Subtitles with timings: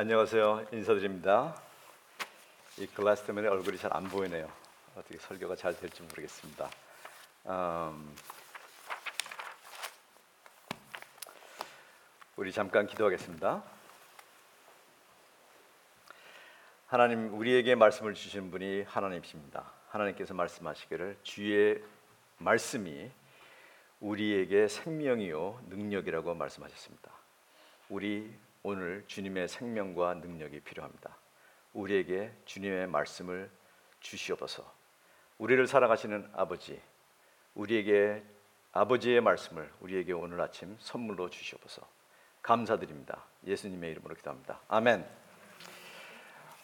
[0.00, 0.68] 안녕하세요.
[0.72, 1.54] 인사드립니다.
[2.78, 4.50] 이 글라스 때문에 얼굴이 잘 안 보이네요.
[4.96, 6.70] 어떻게 설교가 잘 될지 모르겠습니다.
[7.44, 8.16] 음,
[12.36, 13.62] 우리 잠깐 기도하겠습니다.
[16.86, 19.70] 하나님 우리에게 말씀을 주시는 분이 하나님이십니다.
[19.90, 21.84] 하나님께서 말씀하시기를 주의
[22.38, 23.10] 말씀이
[24.00, 27.10] 우리에게 생명이요 능력이라고 말씀하셨습니다.
[27.90, 31.16] 우리 오늘 주님의 생명과 능력이 필요합니다.
[31.72, 33.50] 우리에게 주님의 말씀을
[34.00, 34.70] 주시옵소서.
[35.38, 36.80] 우리를 사랑하시는 아버지,
[37.54, 38.22] 우리에게
[38.72, 41.86] 아버지의 말씀을 우리에게 오늘 아침 선물로 주시옵소서.
[42.42, 43.24] 감사드립니다.
[43.46, 44.60] 예수님의 이름으로 기도합니다.
[44.68, 45.06] 아멘.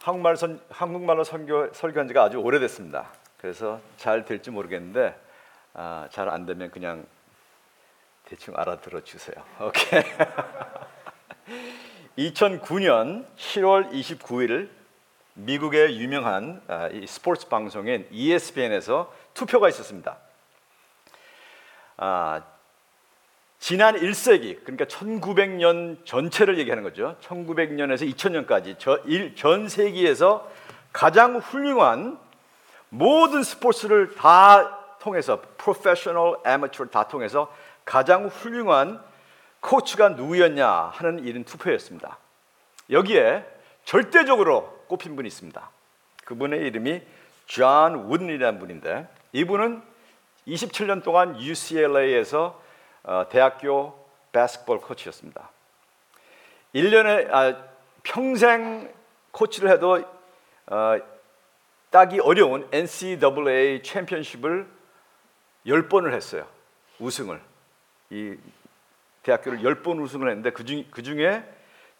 [0.03, 3.11] 한국말 선, 한국말로 선교, 설교한 지가 아주 오래됐습니다.
[3.39, 5.19] 그래서 잘 될지 모르겠는데
[5.75, 7.07] 아, 잘 안 되면 그냥
[8.25, 9.45] 대충 알아들어 주세요.
[9.61, 10.03] 오케이.
[12.19, 14.71] 2009년 10월 29일
[15.35, 20.17] 미국의 유명한 아, 스포츠 방송인 ESPN에서 투표가 있었습니다.
[21.99, 22.43] 아,
[23.59, 27.17] 지난 1세기 그러니까 1900년 전체를 얘기하는 거죠.
[27.23, 30.51] 1900년에서 2000년까지 저 일, 전 세계에서
[30.93, 32.19] 가장 훌륭한
[32.89, 39.03] 모든 스포츠를 다 통해서 프로페셔널, 아마추어 다 통해서 가장 훌륭한
[39.67, 42.19] 코치가 누구였냐 하는 이런 투표였습니다.
[42.89, 43.45] 여기에
[43.85, 45.71] 절대적으로 꼽힌 분이 있습니다.
[46.25, 47.03] 그분의 이름이
[47.47, 49.83] 존 우든이라는 분인데 이분은
[50.47, 52.63] 27년 동안 UCLA에서
[53.03, 55.51] 어, 대학교 바스켓볼 코치였습니다.
[56.73, 57.65] 1년에 아,
[58.05, 58.93] 평생
[59.33, 59.99] 코치를 해도
[60.67, 60.99] 어,
[61.91, 64.69] 따기 어려운 NCAA 챔피언십을
[65.67, 66.47] 10번을 했어요.
[67.01, 67.41] 우승을.
[68.11, 68.37] 이
[69.27, 71.43] 대학교를 10번 우승을 했는데 그중, 그중에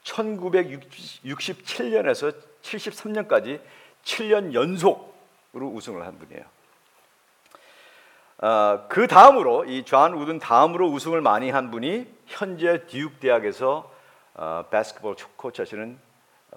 [0.05, 2.33] 1967년에서
[2.63, 3.61] 73년까지
[4.05, 6.45] 7년 연속으로 우승을 한 분이에요.
[8.39, 13.93] 어, 그 다음으로 이존 우든 다음으로 우승을 많이 한 분이 현재 듀크 대학에서
[14.35, 15.99] 어, 바스켓볼 코치 하시는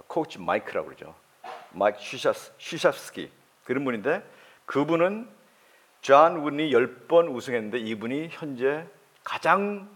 [0.05, 1.15] 코치 마이크라고 그러죠.
[1.71, 1.97] 마이크
[2.59, 3.31] 슈셉스키
[3.63, 4.21] 그런 분인데
[4.65, 5.27] 그분은
[6.01, 8.85] 존 우든이 10번 우승했는데 이분이 현재
[9.23, 9.89] 가장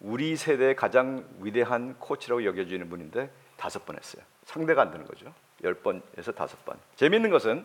[0.00, 4.22] 우리 세대 가장 위대한 코치라고 여겨지는 분인데 다섯 번 했어요.
[4.44, 5.32] 상대가 안 되는 거죠.
[5.64, 6.76] 열 번에서 다섯 번.
[6.96, 7.64] 재미있는 것은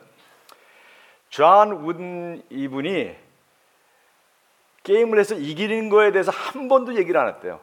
[1.29, 3.15] 존 우든 이분이
[4.83, 7.59] 게임을 해서 이기는 거에 대해서 한 번도 얘기를 안 했대요.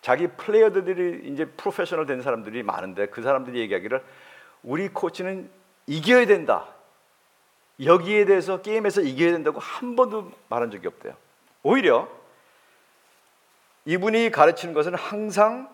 [0.00, 4.04] 자기 플레이어들이 이제 프로페셔널 된 사람들이 많은데 그 사람들이 얘기하기를
[4.62, 5.50] 우리 코치는
[5.86, 6.68] 이겨야 된다.
[7.82, 11.14] 여기에 대해서 게임에서 이겨야 된다고 한 번도 말한 적이 없대요.
[11.62, 12.08] 오히려
[13.86, 15.68] 이분이 가르치는 것은 항상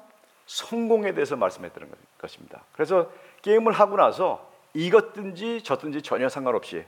[0.47, 2.63] 성공에 대해서 말씀했다는 것입니다.
[2.73, 3.11] 그래서
[3.43, 6.85] 게임을 하고 나서 이겼든지 졌든지 전혀 상관없이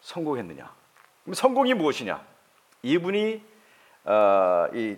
[0.00, 0.72] 성공했느냐?
[1.24, 2.24] 그럼 성공이 무엇이냐?
[2.82, 3.42] 이분이
[4.04, 4.96] 어, 이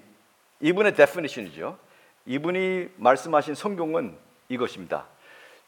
[0.61, 1.77] 이분의 definition이죠.
[2.27, 4.17] 이분이 말씀하신 성공은
[4.49, 5.07] 이것입니다.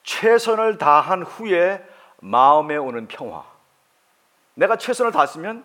[0.05, 1.85] 최선을 다한 후에
[2.21, 3.45] 마음에 오는 평화.
[4.55, 5.65] 내가 최선을 다했으면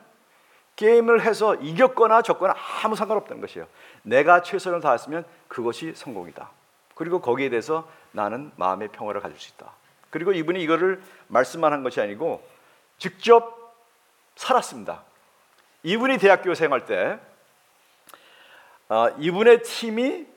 [0.79, 3.67] 게임을 해서 이겼거나 졌거나 아무 상관없다는 것이에요.
[4.03, 6.50] 내가 최선을 다했으면 그것이 성공이다.
[6.95, 9.73] 그리고 거기에 대해서 나는 마음의 평화를 가질 수 있다.
[10.09, 12.47] 그리고 이분이 이거를 말씀만 한 것이 아니고
[12.97, 13.75] 직접
[14.38, 15.03] 살았습니다.
[15.84, 17.19] 이분이 대학교 생활 때
[18.88, 20.28] 어, 이분의 팀이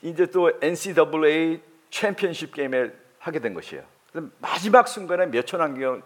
[0.00, 1.60] 이제 또 NCAA
[1.90, 3.84] 챔피언십 게임을 하게 된 것이에요.
[4.38, 6.00] 마지막 순간에 몇초 남겨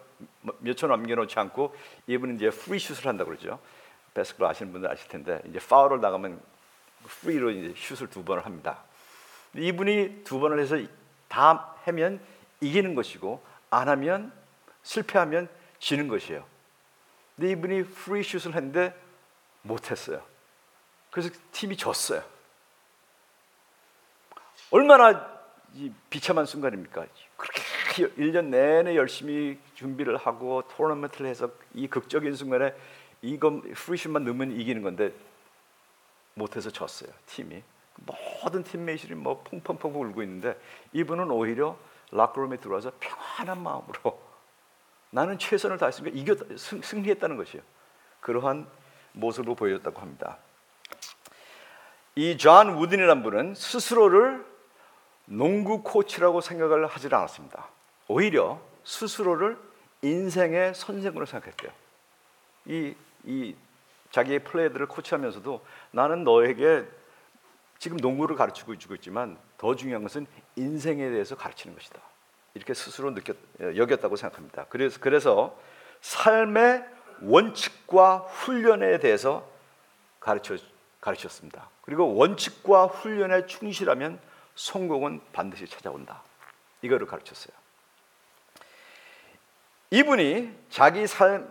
[0.59, 1.75] 몇초 남겨놓지 않고
[2.06, 3.59] 이분은 이제 free 슛을 한다고 그러죠.
[4.15, 6.41] basketball 아시는 분들 아실 텐데 이제 파울을 나가면
[7.05, 8.83] free로 이제 슛을 두 번을 합니다.
[9.55, 10.77] 이분이 두 번을 해서
[11.28, 12.21] 다 하면
[12.61, 14.33] 이기는 것이고 안 하면
[14.83, 16.44] 실패하면 지는 것이에요.
[17.34, 18.94] 근데 이분이 free 슛을 했는데
[19.62, 20.23] 못했어요.
[21.11, 22.23] 그래서 팀이 졌어요.
[24.71, 25.37] 얼마나
[26.08, 27.06] 비참한 순간입니까?
[27.37, 27.62] 그렇게
[28.04, 32.75] 1년 내내 열심히 준비를 하고 토너먼트를 해서 이 극적인 순간에
[33.22, 35.12] 이거 free 슛만 넣으면 이기는 건데
[36.34, 37.62] 못해서 졌어요 팀이
[38.43, 40.58] 모든 teammate들이 뭐 퐁퐁퐁 울고 있는데
[40.93, 41.78] 이분은 오히려
[42.12, 44.20] locker room에 들어와서 평안한 마음으로
[45.10, 47.62] 나는 최선을 다했으니까 이겼 승리했다는 것이에요.
[48.20, 48.66] 그러한
[49.12, 50.38] 모습으로 보여줬다고 합니다.
[52.16, 54.44] 이 존 우든이라는 분은 스스로를
[55.26, 57.69] 농구 코치라고 생각을 하지 않았습니다.
[58.08, 59.58] 오히려 스스로를
[60.03, 61.73] 인생의 선생으로 생각했대요.
[62.67, 62.94] 이,
[63.25, 63.55] 이
[64.11, 66.85] 자기의 player들을 코치하면서도 나는 너에게
[67.79, 70.26] 지금 농구를 가르치고 주고 있지만 더 중요한 것은
[70.56, 72.00] 인생에 대해서 가르치는 것이다.
[72.55, 73.37] 이렇게 스스로 느꼈
[73.76, 74.67] 여겼다고 생각합니다.
[74.70, 75.58] 그래서 그래서
[76.00, 76.85] 삶의
[77.23, 79.47] 원칙과 훈련에 대해서
[80.20, 80.56] 가르쳐
[81.00, 81.69] 가르쳤습니다.
[81.82, 84.19] 그리고 원칙과 훈련에 충실하면
[84.55, 86.23] 성공은 반드시 찾아온다.
[86.82, 87.55] 이거를 가르쳤어요.
[89.91, 91.50] 이분이 자기 삶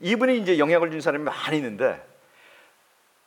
[0.00, 2.04] 이분이 이제 영향을 준 사람이 많이 있는데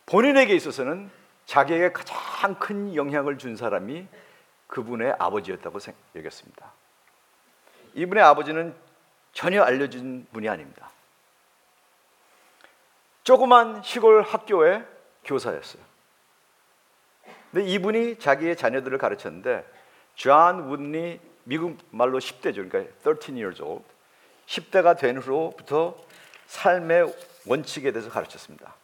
[0.06, 1.10] 본인에게 있어서는
[1.46, 4.08] 자기에게 가장 큰 영향을 준 사람이
[4.68, 5.80] 그분의 아버지였다고
[6.16, 6.72] 여겼습니다.
[7.96, 8.76] 이분의 아버지는
[9.34, 10.92] 전혀 알려진 분이 아닙니다.
[13.24, 14.86] 조그만 시골 학교의
[15.24, 15.82] 교사였어요.
[17.52, 19.66] 근데 이분이 자기의 자녀들을 가르쳤는데
[20.16, 22.70] 존 우든이 미국 말로 10대죠.
[22.70, 23.86] 그러니까 13 years old.
[24.50, 25.96] 10대가 된 후로부터
[26.48, 27.14] 삶의
[27.46, 28.76] 원칙에 대해서 가르쳤습니다.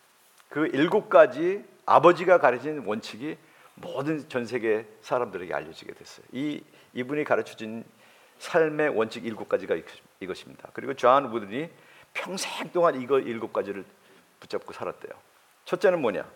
[0.50, 3.38] 그 일곱 가지 아버지가 가르친 원칙이
[3.74, 6.26] 모든 전 세계 사람들에게 알려지게 됐어요.
[6.32, 6.64] 이
[6.94, 7.84] 이분이 가르쳐준
[8.38, 9.76] 삶의 원칙 일곱 가지가
[10.20, 10.70] 이것입니다.
[10.74, 11.70] 그리고 존 우든이
[12.14, 13.84] 평생 동안 이거 일곱 가지를
[14.40, 15.12] 붙잡고 살았대요.
[15.66, 16.30] 첫째는 뭐냐?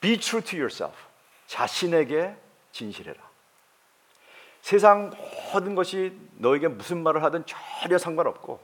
[0.00, 0.96] Be true to yourself.
[1.46, 2.34] 자신에게
[2.70, 3.31] 진실해라.
[4.62, 5.12] 세상
[5.52, 8.60] 모든 것이 너에게 무슨 말을 하든 전혀 상관없고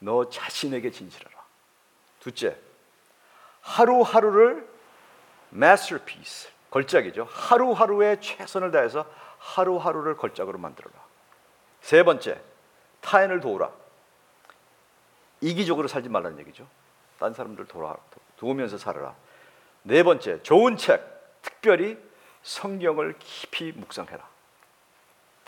[0.00, 1.36] 너 자신에게 진실하라.
[2.18, 2.56] 둘째,
[3.60, 4.66] 하루하루를
[5.52, 7.28] masterpiece, 걸작이죠.
[7.30, 9.06] 하루하루에 최선을 다해서
[9.38, 10.94] 하루하루를 걸작으로 만들어라.
[11.82, 12.40] 세 번째,
[13.00, 13.70] 타인을 도우라.
[15.40, 16.66] 이기적으로 살지 말라는 얘기죠.
[17.18, 17.96] 딴 사람들 도와,
[18.36, 19.14] 도우면서 살아라.
[19.82, 21.02] 네 번째, 좋은 책,
[21.42, 21.98] 특별히
[22.42, 24.37] 성경을 깊이 묵상해라.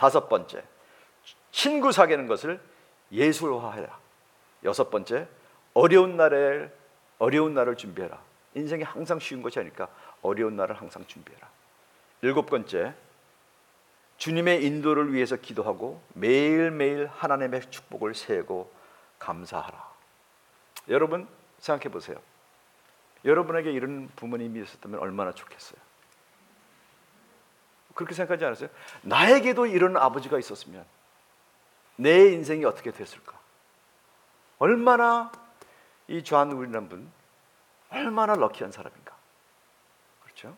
[0.00, 0.64] 다섯 번째,
[1.52, 2.58] 친구 사귀는 것을
[3.12, 3.98] 예술화해라.
[4.64, 5.28] 여섯 번째,
[5.74, 6.72] 어려운 날에
[7.18, 8.18] 어려운 날을 준비해라.
[8.54, 9.88] 인생이 항상 쉬운 것이 아니까
[10.22, 11.46] 어려운 날을 항상 준비해라.
[12.22, 12.94] 일곱 번째,
[14.16, 18.72] 주님의 인도를 위해서 기도하고 매일매일 하나님의 축복을 세고
[19.18, 19.86] 감사하라.
[20.88, 22.16] 여러분 생각해 보세요.
[23.26, 25.89] 여러분에게 이런 부모님이 있었다면 얼마나 좋겠어요.
[28.00, 28.70] 그렇게 생각하지 않았어요?
[29.02, 30.86] 나에게도 이런 아버지가 있었으면
[31.96, 33.38] 내 인생이 어떻게 됐을까?
[34.58, 35.30] 얼마나
[36.08, 37.12] 이 조한 우리라는 분
[37.90, 39.14] 얼마나 럭키한 사람인가?
[40.22, 40.56] 그렇죠?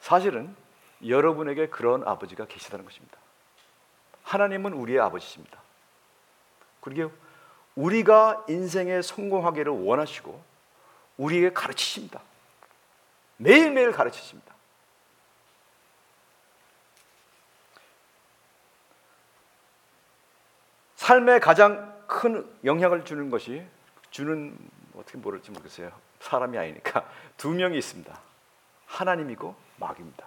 [0.00, 0.54] 사실은
[1.06, 3.16] 여러분에게 그런 아버지가 계시다는 것입니다.
[4.24, 5.58] 하나님은 우리의 아버지십니다.
[6.82, 7.10] 그리고
[7.76, 10.44] 우리가 인생에 성공하기를 원하시고
[11.16, 12.20] 우리에게 가르치십니다.
[13.38, 14.52] 매일매일 가르치십니다.
[21.12, 23.62] 삶에 가장 큰 영향을 주는 것이
[24.10, 24.56] 주는
[24.96, 25.92] 어떻게 모를지 모르겠어요.
[26.20, 27.06] 사람이 아니니까
[27.36, 28.18] 두 명이 있습니다.
[28.86, 30.26] 하나님이고 마귀입니다.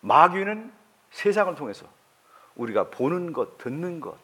[0.00, 0.70] 마귀는
[1.12, 1.86] 세상을 통해서
[2.56, 4.18] 우리가 보는 것, 듣는 것,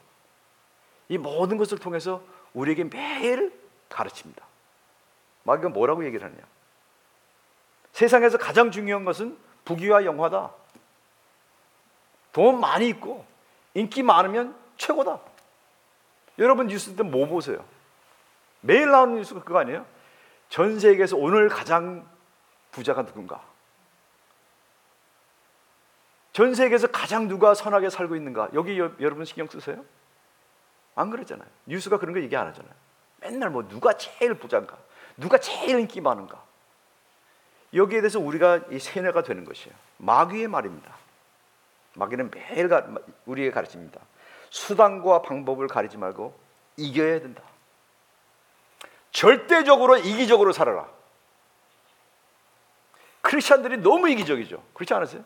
[1.08, 2.22] 이 모든 것을 통해서
[2.52, 3.58] 우리에게 매일
[3.88, 4.44] 가르칩니다.
[5.44, 6.38] 마귀가 뭐라고 얘기를 하냐?
[7.92, 10.52] 세상에서 가장 중요한 것은 부귀와 영화다.
[12.32, 13.29] 돈 많이 있고
[13.74, 15.20] 인기 많으면 최고다.
[16.38, 17.64] 여러분 뉴스 때 뭐 보세요?
[18.60, 19.86] 매일 나오는 뉴스가 그거 아니에요?
[20.48, 22.06] 전 세계에서 오늘 가장
[22.72, 23.42] 부자가 누군가?
[26.32, 28.50] 전 세계에서 가장 누가 선하게 살고 있는가?
[28.54, 29.84] 여기 여, 러분 신경 쓰세요?
[30.94, 31.48] 안 그러잖아요.
[31.66, 32.72] 뉴스가 그런 거 얘기 안 하잖아요.
[33.20, 34.76] 맨날 뭐 누가 제일 부자인가?
[35.16, 36.42] 누가 제일 인기 많은가?
[37.74, 39.74] 여기에 대해서 우리가 이 세뇌가 되는 것이에요.
[39.98, 40.94] 마귀의 말입니다.
[42.00, 42.70] 마귀는 매일
[43.26, 44.00] 우리에게 가르칩니다.
[44.48, 46.34] 수단과 방법을 가리지 말고
[46.76, 47.42] 이겨야 된다.
[49.12, 50.88] 절대적으로 이기적으로 살아라.
[53.20, 54.62] 크리스천들이 너무 이기적이죠.
[54.72, 55.22] 그렇지 않으세요?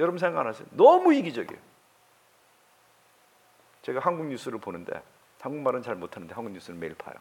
[0.00, 0.66] 여러분 생각 안 하세요?
[0.72, 1.60] 너무 이기적이에요.
[3.82, 5.00] 제가 한국 뉴스를 보는데
[5.40, 7.14] 한국말은 잘 못하는데 한국 뉴스를 매일 봐요.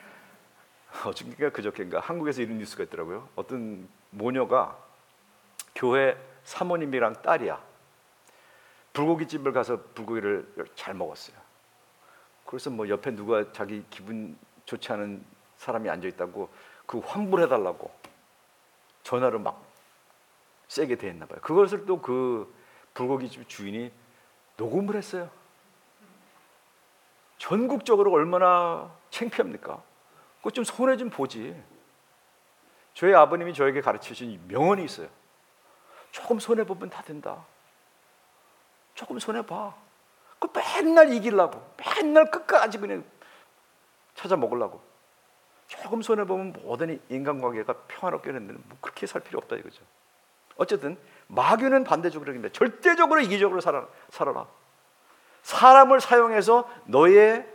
[1.04, 3.28] 어저께가 그저께인가 한국에서 이런 뉴스가 있더라고요.
[3.36, 4.78] 어떤 모녀가
[5.74, 6.16] 교회
[6.46, 7.60] 사모님이랑 딸이야.
[8.92, 11.36] 불고기집을 가서 불고기를 잘 먹었어요.
[12.46, 15.24] 그래서 뭐 옆에 누가 자기 기분 좋지 않은
[15.56, 16.48] 사람이 앉아 있다고
[16.86, 17.90] 그 환불해 달라고
[19.02, 19.60] 전화를 막
[20.68, 21.40] 세게 대했나 봐요.
[21.42, 22.54] 그것을 또 그
[22.94, 23.92] 불고기집 주인이
[24.56, 25.28] 녹음을 했어요.
[27.38, 29.82] 전국적으로 얼마나 창피합니까?
[30.38, 31.60] 그거 좀 손해 좀 보지.
[32.94, 35.08] 저희 아버님이 저에게 가르치신 명언이 있어요.
[36.16, 37.44] 조금 손해 보면 다 된다.
[38.94, 39.74] 조금 손해 봐.
[40.38, 43.04] 그 맨날 이기려고, 맨날 끝까지 그냥
[44.14, 44.80] 찾아 먹으려고.
[45.66, 49.82] 조금 손해 보면 모든 인간관계가 평화롭게 되는데 뭐 그렇게 살 필요 없다 이거죠.
[50.56, 50.96] 어쨌든
[51.26, 54.46] 마귀는 반대적으로 입니다 절대적으로 이기적으로 살아, 살아라.
[55.42, 57.46] 사람을 사용해서 너의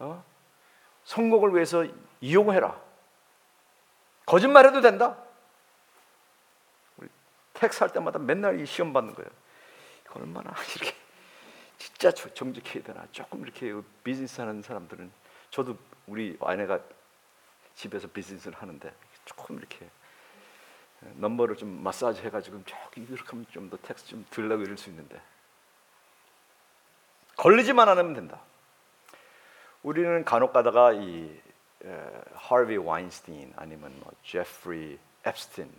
[0.00, 0.22] 어?
[1.04, 1.86] 성공을 위해서
[2.20, 2.78] 이용해라.
[4.26, 5.16] 거짓말해도 된다.
[7.56, 9.30] tax 할 때마다 맨날 이 시험 받는 거예요.
[10.14, 10.94] 얼마나 이렇게
[11.78, 13.06] 진짜 정직해야 되나.
[13.12, 15.10] 조금 이렇게 비즈니스 하는 사람들은
[15.50, 16.80] 저도 우리 아내가
[17.74, 18.92] 집에서 비즈니스를 하는데
[19.26, 19.88] 조금 이렇게
[21.00, 25.20] 넘버를 좀 마사지 해가지고 조금 이렇게 하면 좀 더 tax 좀 덜라고 이럴 수 있는데
[27.36, 28.40] 걸리지만 않으면 된다.
[29.82, 31.38] 우리는 간혹 가다가 이
[32.34, 35.70] 하비 와인스틴 아니면 뭐 제프리 앱스틴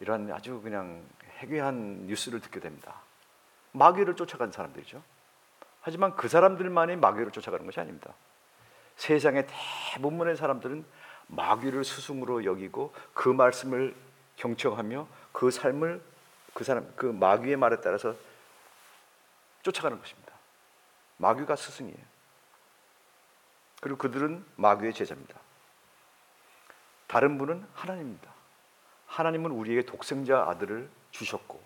[0.00, 1.04] 이런 아주 그냥
[1.38, 3.00] 해괴한 뉴스를 듣게 됩니다.
[3.72, 5.02] 마귀를 쫓아간 사람들이죠.
[5.80, 8.12] 하지만 그 사람들만이 마귀를 쫓아가는 것이 아닙니다.
[8.96, 9.46] 세상의
[9.94, 10.84] 대부분의 사람들은
[11.28, 13.94] 마귀를 스승으로 여기고 그 말씀을
[14.36, 16.02] 경청하며 그 삶을
[16.54, 18.14] 그 사람 그 마귀의 말에 따라서
[19.62, 20.32] 쫓아가는 것입니다.
[21.18, 21.98] 마귀가 스승이에요.
[23.80, 25.38] 그리고 그들은 마귀의 제자입니다.
[27.06, 28.37] 다른 분은 하나님입니다.
[29.08, 31.60] 하나님은 우리에게 독생자 아들을 주셨고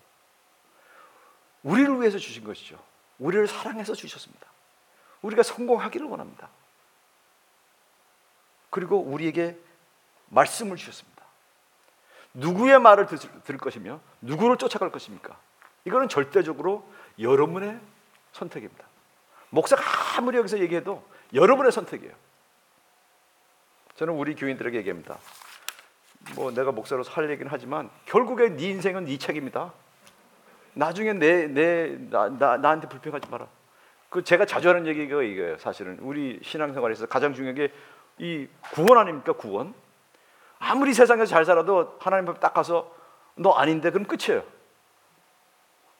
[1.63, 2.77] 우리를 위해서 주신 것이죠.
[3.19, 4.47] 우리를 사랑해서 주셨습니다.
[5.21, 6.49] 우리가 성공하기를 원합니다.
[8.69, 9.57] 그리고 우리에게
[10.29, 11.23] 말씀을 주셨습니다.
[12.33, 15.37] 누구의 말을 들, 것이며 누구를 쫓아갈 것입니까?
[15.85, 17.79] 이거는 절대적으로 여러분의
[18.31, 18.83] 선택입니다.
[19.51, 19.83] 목사가
[20.17, 22.13] 아무리 여기서 얘기해도 여러분의 선택이에요.
[23.95, 25.19] 저는 우리 교인들에게 얘기합니다.
[26.35, 29.73] 뭐 내가 목사로 살 얘기는 하지만 결국에 네 인생은 네 책입니다.
[30.73, 33.47] 나중에 내내 나, 나, 나한테 불평하지 마라.
[34.09, 35.57] 그 제가 자주 하는 얘기가 이거예요.
[35.57, 37.71] 사실은 우리 신앙생활에서 가장 중요한 게
[38.17, 39.33] 이 구원 아닙니까?
[39.33, 39.73] 구원.
[40.59, 42.93] 아무리 세상에서 잘 살아도 하나님 앞에 딱 가서
[43.35, 44.43] 너 아닌데 그럼 끝이에요.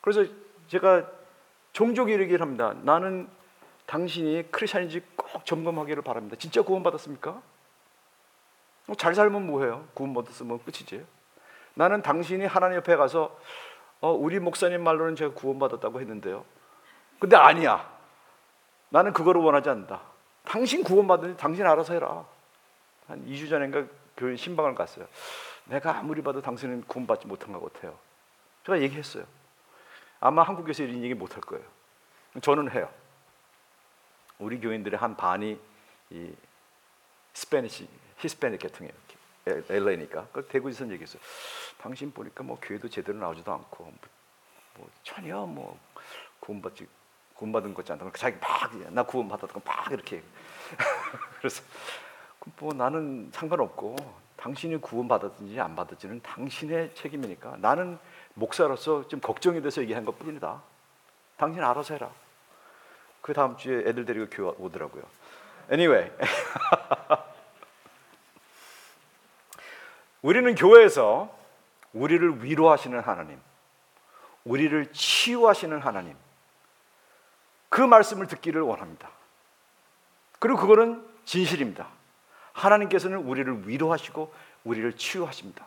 [0.01, 0.25] 그래서
[0.68, 1.10] 제가
[1.72, 2.74] 종종 이렇게 합니다.
[2.84, 3.27] 나는
[3.86, 6.36] 당신이 크리스천인지 꼭 점검하기를 바랍니다.
[6.39, 7.42] 진짜 구원받았습니까?
[8.86, 9.88] 뭐잘 살면 뭐해요?
[9.94, 11.06] 구원 받았으면 끝이지.
[11.75, 13.38] 나는 당신이 하나님 옆에 가서
[14.02, 16.44] 어, 우리 목사님 말로는 제가 구원받았다고 했는데요.
[17.20, 17.90] 근데 아니야.
[18.90, 20.02] 나는 그거를 원하지 않는다.
[20.44, 22.25] 당신 구원받으니 당신 알아서 해라.
[23.08, 23.86] 한 2주 전인가
[24.18, 25.08] 교회 신방을 갔어요.
[25.66, 27.98] 내가 아무리 봐도 당신은 구원받지 못한 것 같아요.
[28.66, 29.25] 제가 얘기했어요.
[30.20, 31.63] 아마 한국에서 이런 얘기 못할 거예요.
[32.42, 32.90] 저는 해요.
[34.40, 35.60] 우리 교인들의 한 반이
[36.10, 36.34] 이
[37.34, 37.88] 스페니시,
[38.24, 38.94] 히스패닉 계통이에요.
[39.70, 40.27] LA니까.
[40.32, 41.22] 그 대구에서 얘기했어요.
[41.77, 43.94] 당신 보니까 뭐 교회도 제대로 나오지도 않고 뭐,
[44.75, 45.77] 뭐 전혀 뭐
[46.39, 46.88] 구원받지
[47.34, 48.10] 구원받은 것지 않다.
[48.13, 49.60] 자기 막 나 구원받았다.
[49.65, 50.24] 막 이렇게.
[51.39, 51.62] 그래서
[52.60, 53.96] 뭐 나는 상관없고
[54.38, 57.98] 당신이 구원받았든지 안 받았지는 당신의 책임이니까 나는
[58.34, 60.62] 목사로서 좀 걱정이 돼서 얘기한 것 뿐이다.
[61.38, 62.12] 당신 알아서 해라.
[63.22, 65.03] 그 다음 주에 애들 데리고 교회 오더라고요.
[65.72, 66.12] Anyway.
[70.24, 71.30] 우리는 교회에서
[71.92, 73.39] 우리를 위로하시는 하나님,
[74.46, 76.15] 우리를 치유하시는 하나님,
[77.70, 79.10] 그 말씀을 듣기를 원합니다.
[80.39, 81.88] 그리고 그거는 진실입니다.
[82.53, 85.65] 하나님께서는 우리를 위로하시고 우리를 치유하십니다.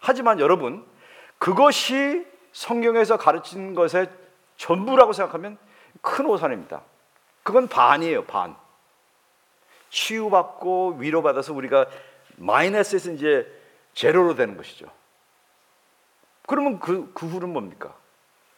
[0.00, 0.86] 하지만 여러분,
[1.38, 4.08] 그것이 성경에서 가르치는 것의
[4.56, 5.58] 전부라고 생각하면
[6.00, 6.80] 큰 오산입니다.
[7.42, 8.56] 그건 반이에요, 반.
[9.90, 11.86] 치유받고 위로받아서 우리가
[12.36, 13.57] 마이너스에서 이제
[13.98, 14.88] 제로로 되는 것이죠.
[16.46, 17.96] 그러면 그, 그 후는 뭡니까?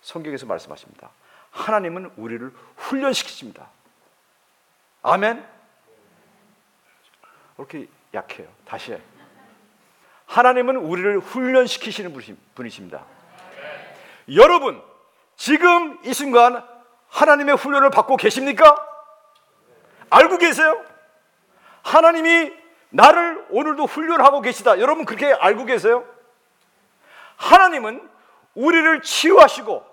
[0.02, 1.09] 성경에서 말씀하십니다.
[1.50, 3.70] 하나님은 우리를 훈련시키십니다.
[5.00, 5.42] 아멘?
[7.56, 8.52] 이렇게 약해요.
[8.66, 9.00] 다시 해.
[10.26, 12.14] 하나님은 우리를 훈련시키시는
[12.54, 13.06] 분이십니다.
[14.35, 14.82] 여러분,
[15.37, 16.62] 지금 이 순간
[17.09, 18.76] 하나님의 훈련을 받고 계십니까?
[20.11, 20.85] 알고 계세요?
[21.82, 22.60] 하나님이
[22.90, 24.78] 나를 오늘도 훈련하고 계시다.
[24.80, 26.04] 여러분 그렇게 알고 계세요?
[27.37, 28.09] 하나님은
[28.54, 29.85] 우리를 치유하시고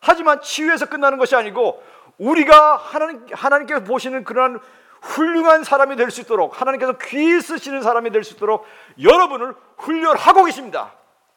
[0.00, 1.82] 하지만 치유해서 끝나는 것이 아니고
[2.18, 4.60] 우리가 하나님 하나님께서 보시는 그러한
[5.00, 8.66] 훌륭한 사람이 될 수 있도록 하나님께서 귀 쓰시는 사람이 될 수 있도록
[9.00, 10.92] 여러분을 훈련하고 계십니다.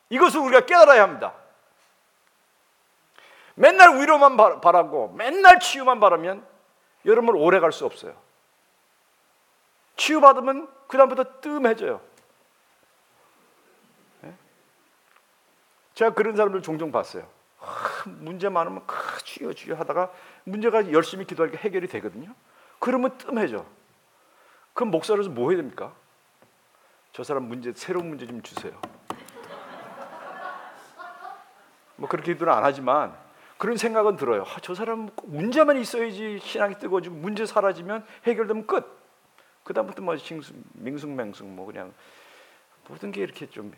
[0.09, 1.33] 이것을 우리가 깨달아야 합니다.
[3.55, 6.45] 맨날 위로만 바라고 맨날 치유만 바라면
[7.05, 8.13] 여러분 오래 갈 수 없어요.
[9.95, 12.01] 치유받으면 그다음부터 뜸해져요.
[14.21, 14.33] 네?
[15.93, 17.27] 제가 그런 사람들 종종 봤어요.
[18.05, 18.85] 문제 많으면
[19.23, 20.11] 치유 치유 하다가
[20.43, 22.33] 문제가 열심히 기도하니까 해결이 되거든요.
[22.79, 23.65] 그러면 뜸해져.
[24.73, 25.93] 그럼 목사로서 뭐 해야 됩니까?
[27.13, 28.73] 저 사람 문제 새로운 문제 좀 주세요.
[31.95, 33.15] 뭐 그렇게 기도는 안 하지만
[33.57, 34.41] 그런 생각은 들어요.
[34.43, 39.02] 아, 저 사람 문제만 있어야지 신앙이 뜨거워지고 문제 사라지면 해결되면 끝.
[39.63, 40.15] 그 다음부터 뭐
[40.73, 41.93] 밍숭맹숭 뭐 그냥
[42.87, 43.71] 모든 게 이렇게 좀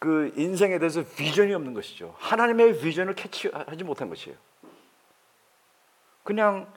[0.00, 2.16] 그 인생에 대해서 비전이 없는 것이죠.
[2.18, 4.36] 하나님의 비전을 캐치하지 못한 것이에요.
[6.24, 6.72] 그냥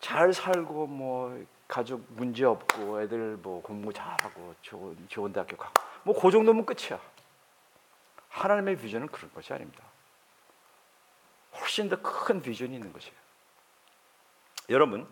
[0.00, 6.20] 잘 살고 뭐 가족 문제 없고 애들 뭐 공부 잘하고 좋은 좋은 대학교 가고 뭐
[6.20, 7.00] 그 정도면 끝이야.
[8.30, 9.84] 하나님의 비전은 그런 것이 아닙니다.
[11.54, 13.14] 훨씬 더 큰 비전이 있는 것이에요.
[14.70, 15.08] 여러분,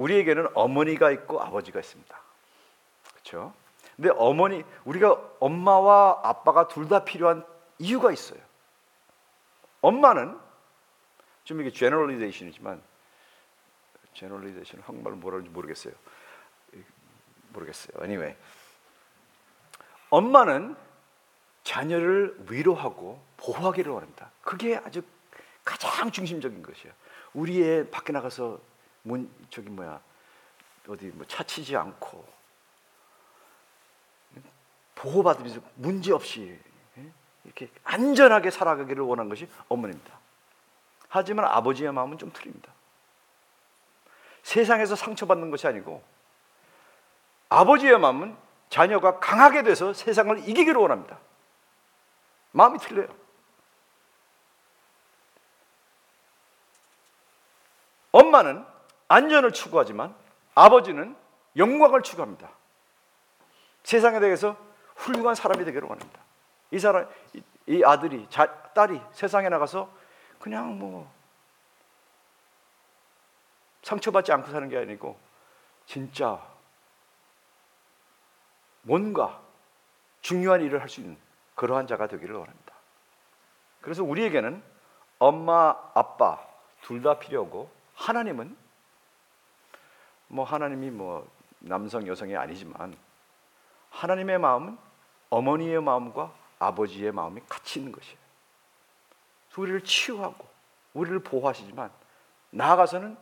[0.00, 2.20] 우리에게는 어머니가 있고 아버지가 있습니다.
[3.12, 3.52] 그렇죠?
[3.96, 7.44] 근데 어머니 우리가 엄마와 아빠가 둘 다 필요한
[7.78, 8.40] 이유가 있어요.
[9.82, 10.38] 엄마는
[11.44, 12.82] 좀 이게 제너럴리제이션이지만
[14.14, 15.92] 제너럴리제이션 한국말로 뭐라는지 모르겠어요.
[17.52, 18.02] 모르겠어요.
[18.02, 18.36] anyway.
[20.08, 20.76] 엄마는
[21.62, 24.30] 자녀를 위로하고 보호하기를 원합니다.
[24.40, 25.02] 그게 아주
[25.64, 26.92] 가장 중심적인 것이에요.
[27.34, 28.58] 우리의 밖에 나가서
[29.02, 30.00] 문 저기 뭐야
[30.88, 32.40] 어디 뭐 차치지 않고
[34.94, 36.58] 보호받으면서 문제 없이
[36.98, 37.12] 예?
[37.44, 40.18] 이렇게 안전하게 살아가기를 원한 것이 어머니입니다.
[41.08, 42.72] 하지만 아버지의 마음은 좀 틀립니다.
[44.42, 46.02] 세상에서 상처받는 것이 아니고
[47.48, 48.36] 아버지의 마음은
[48.68, 51.18] 자녀가 강하게 돼서 세상을 이기기를 원합니다.
[52.52, 53.08] 마음이 틀려요.
[58.12, 58.69] 엄마는
[59.10, 60.14] 안전을 추구하지만
[60.54, 61.16] 아버지는
[61.56, 62.48] 영광을 추구합니다.
[63.82, 64.56] 세상에 대해서
[64.94, 66.20] 훌륭한 사람이 되기를 원합니다.
[66.70, 67.08] 이 사람,
[67.66, 69.90] 이 아들이, 자, 딸이 세상에 나가서
[70.38, 71.12] 그냥 뭐
[73.82, 75.18] 상처받지 않고 사는 게 아니고
[75.86, 76.40] 진짜
[78.82, 79.40] 뭔가
[80.20, 81.18] 중요한 일을 할 수 있는
[81.56, 82.74] 그러한 자가 되기를 원합니다.
[83.80, 84.62] 그래서 우리에게는
[85.18, 86.38] 엄마, 아빠
[86.82, 88.56] 둘 다 필요하고 하나님은
[90.30, 92.96] 뭐 하나님이 뭐 남성 여성이 아니지만
[93.90, 94.78] 하나님의 마음은
[95.28, 98.18] 어머니의 마음과 아버지의 마음이 같이 있는 것이에요.
[99.56, 100.46] 우리를 치유하고
[100.94, 101.90] 우리를 보호하시지만
[102.50, 103.16] 나아가서는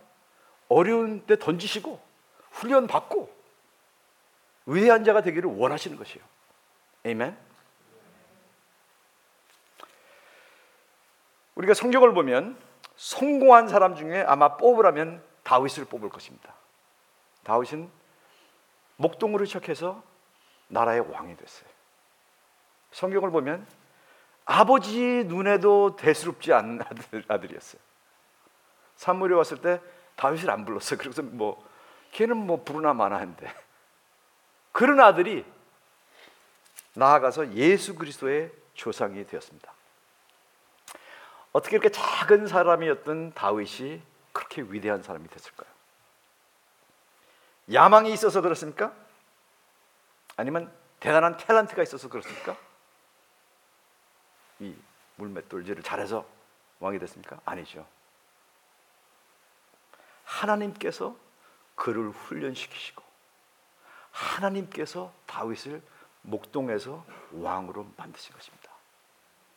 [0.69, 2.01] 어려운 데 던지시고
[2.53, 3.35] 훈련 받고
[4.67, 6.25] 위대한 자가 되기를 원하시는 것이에요.
[7.07, 7.37] 아멘.
[11.55, 12.57] 우리가 성경을 보면
[12.97, 16.55] 성공한 사람 중에 아마 뽑으라면 다윗을 뽑을 것입니다.
[17.49, 17.91] 다윗은
[18.97, 20.03] 목동으로 시작해서
[20.69, 21.69] 나라의 왕이 됐어요.
[22.93, 23.67] 성경을 보면
[24.45, 26.83] 아버지 눈에도 대수롭지 않은
[27.27, 27.81] 아들, 이었어요
[28.97, 29.81] 사무엘이 왔을 때
[30.17, 30.99] 다윗을 안 불렀어요.
[30.99, 31.67] 그래서 뭐
[32.11, 33.51] 걔는 뭐 부르나 마나 한데
[34.73, 35.47] 그런 아들이
[36.93, 39.73] 나아가서 예수 그리스도의 조상이 되었습니다.
[41.53, 45.78] 어떻게 이렇게 작은 사람이었던 다윗이 그렇게 위대한 사람이 됐을까요?
[47.73, 48.93] 야망이 있어서 그렇습니까?
[50.37, 52.57] 아니면 대단한 탤런트가 있어서 그렇습니까?
[54.61, 54.75] 이
[55.17, 56.27] 물맷돌질을 잘해서
[56.81, 57.41] 왕이 됐습니까?
[57.45, 57.87] 아니죠.
[60.25, 61.17] 하나님께서
[61.75, 63.03] 그를 훈련시키시고
[64.11, 65.83] 하나님께서 다윗을
[66.23, 68.71] 목동에서 왕으로 만드신 것입니다.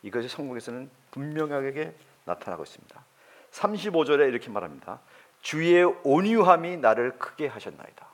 [0.04, 1.96] 이것이 성경에서는 분명하게
[2.26, 3.04] 나타나고 있습니다.
[3.52, 5.00] 35절에 이렇게 말합니다.
[5.42, 8.08] 주의 온유함이 나를 크게 하셨나이다.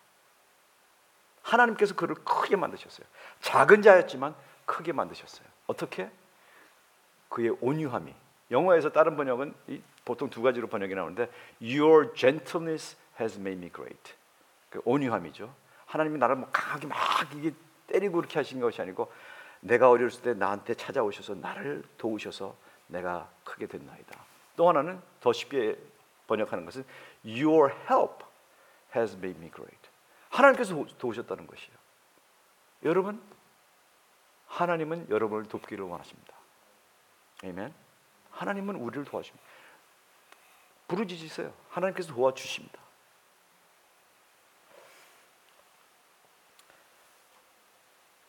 [1.42, 3.06] 하나님께서 그를 크게 만드셨어요.
[3.42, 4.36] 작은 자였지만
[4.66, 5.48] 크게 만드셨어요.
[5.68, 6.10] 어떻게?
[7.30, 8.14] 그의 온유함이.
[8.52, 9.54] 영어에서 다른 번역은
[10.06, 11.30] 보통 두 가지로 번역이 나오는데
[11.62, 14.14] Your gentleness has made me great.
[14.70, 15.54] 그 온유함이죠.
[15.86, 16.98] 하나님이 나를 뭐 강하게 막
[17.36, 17.54] 이게
[17.88, 19.12] 때리고 그렇게 하신 것이 아니고
[19.62, 22.56] 내가 어렸을 때 나한테 찾아오셔서 나를 도우셔서
[22.88, 24.20] 내가 크게 됐나이다.
[24.56, 25.78] 또 하나는 더 쉽게
[26.28, 26.86] 번역하는 것은
[27.26, 28.24] Your help
[28.96, 29.90] has made me great.
[30.30, 31.78] 하나님께서 도우셨다는 것이에요.
[32.84, 33.22] 여러분,
[34.48, 36.34] 하나님은 여러분을 돕기를 원하십니다.
[37.44, 37.74] 아멘.
[38.32, 39.46] 하나님은 우리를 도와줍니다.
[40.88, 41.54] 부르짖으세요.
[41.70, 42.80] 하나님께서 도와주십니다.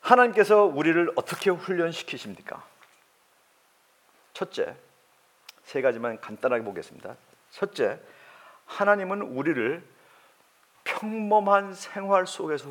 [0.01, 2.67] 하나님께서 우리를 어떻게 훈련시키십니까?
[4.33, 4.77] 첫째,
[5.65, 7.17] 세 가지만 간단하게 보겠습니다.
[7.51, 8.01] 첫째,
[8.69, 9.83] 하나님은 우리를
[10.85, 12.69] 평범한 생활 속에서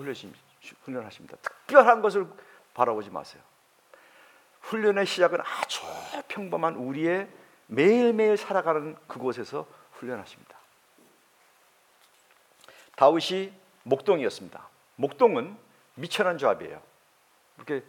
[0.84, 1.38] 훈련하십니다.
[1.38, 2.26] 특별한 것을
[2.74, 3.42] 바라보지 마세요.
[4.62, 5.82] 훈련의 시작은 아주
[6.28, 7.28] 평범한 우리의
[7.68, 10.58] 매일매일 살아가는 그곳에서 훈련하십니다.
[12.96, 14.68] 다윗이 목동이었습니다.
[14.96, 15.56] 목동은
[15.96, 16.82] 미천한 잡이에요.
[17.58, 17.84] 이렇게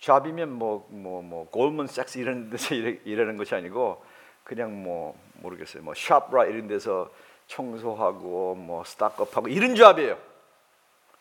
[0.00, 4.04] 잡이면 뭐 뭐뭐 골먼삭스 이런 데서 일하는 것이 아니고
[4.48, 5.82] 그냥 뭐 모르겠어요.
[5.82, 7.12] 뭐 샵라 이런 데서
[7.48, 10.18] 청소하고 뭐 스타크업하고 이런 잡이에요.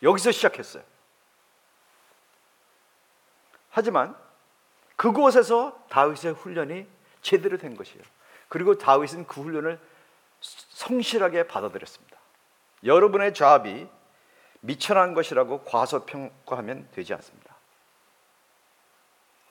[0.01, 0.81] 여기서 시작했어요.
[3.69, 4.15] 하지만
[4.95, 6.87] 그곳에서 다윗의 훈련이
[7.21, 8.01] 제대로 된 것이에요.
[8.47, 9.77] 그리고 다윗은 그 훈련을
[10.39, 12.17] 성실하게 받아들였습니다.
[12.85, 13.89] 여러분의 잡이
[14.61, 17.57] 미천한 것이라고 과소평가하면 되지 않습니다.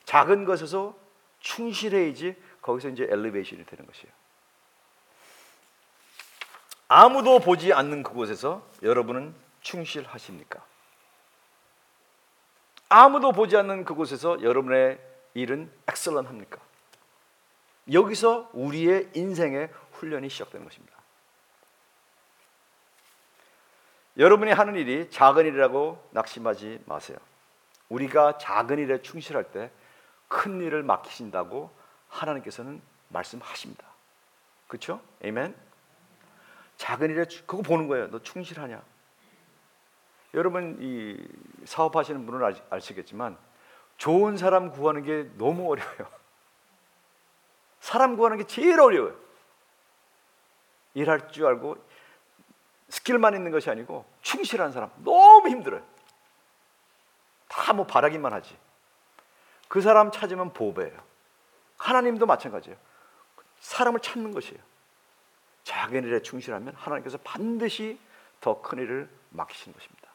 [0.05, 0.97] 작은 것에서
[1.41, 2.35] 충실해야지
[2.67, 4.11] 거기서 이제 엘리베이션이 되는 것이에요.
[6.89, 10.63] 아무도 보지 않는 그곳에서 여러분은 충실하십니까?
[12.89, 14.99] 아무도 보지 않는 그곳에서 여러분의
[15.33, 16.59] 일은 엑셀런합니까?
[17.91, 20.95] 여기서 우리의 인생의 훈련이 시작되는 것입니다.
[24.17, 27.17] 여러분이 하는 일이 작은 일이라고 낙심하지 마세요.
[27.89, 29.71] 우리가 작은 일에 충실할 때
[30.27, 31.71] 큰 일을 맡기신다고
[32.21, 33.85] 하나님께서는 말씀하십니다.
[34.67, 35.01] 그렇죠?
[35.23, 35.55] 아멘.
[36.77, 38.09] 작은 일에 그거 보는 거예요.
[38.09, 38.81] 너 충실하냐?
[40.33, 41.17] 여러분 이
[41.65, 43.37] 사업하시는 분은 아시겠지만
[43.97, 46.07] 좋은 사람 구하는 게 너무 어려워요.
[47.79, 49.15] 사람 구하는 게 제일 어려워요.
[50.93, 51.77] 일할 줄 알고
[52.89, 55.83] 스킬만 있는 것이 아니고 충실한 사람 너무 힘들어요.
[57.47, 58.57] 다 뭐 바라기만 하지.
[59.67, 61.06] 그 사람 찾으면 보배예요.
[61.77, 62.77] 하나님도 마찬가지예요.
[63.59, 64.59] 사람을 찾는 것이에요.
[65.63, 67.99] 작은 일에 충실하면 하나님께서 반드시
[68.39, 70.07] 더 큰 일을 맡기시는 것입니다.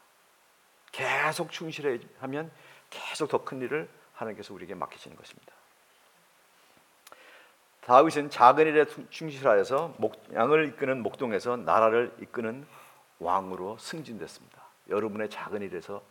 [0.91, 2.51] 계속 충실하면
[2.89, 5.53] 계속 더 큰 일을 하나님께서 우리에게 맡기시는 것입니다.
[7.81, 9.95] 다윗은 작은 일에 충실하여서
[10.33, 12.65] 양을 이끄는 목동에서 나라를 이끄는
[13.19, 14.61] 왕으로 승진됐습니다.
[14.89, 16.01] 여러분의 작은 일에서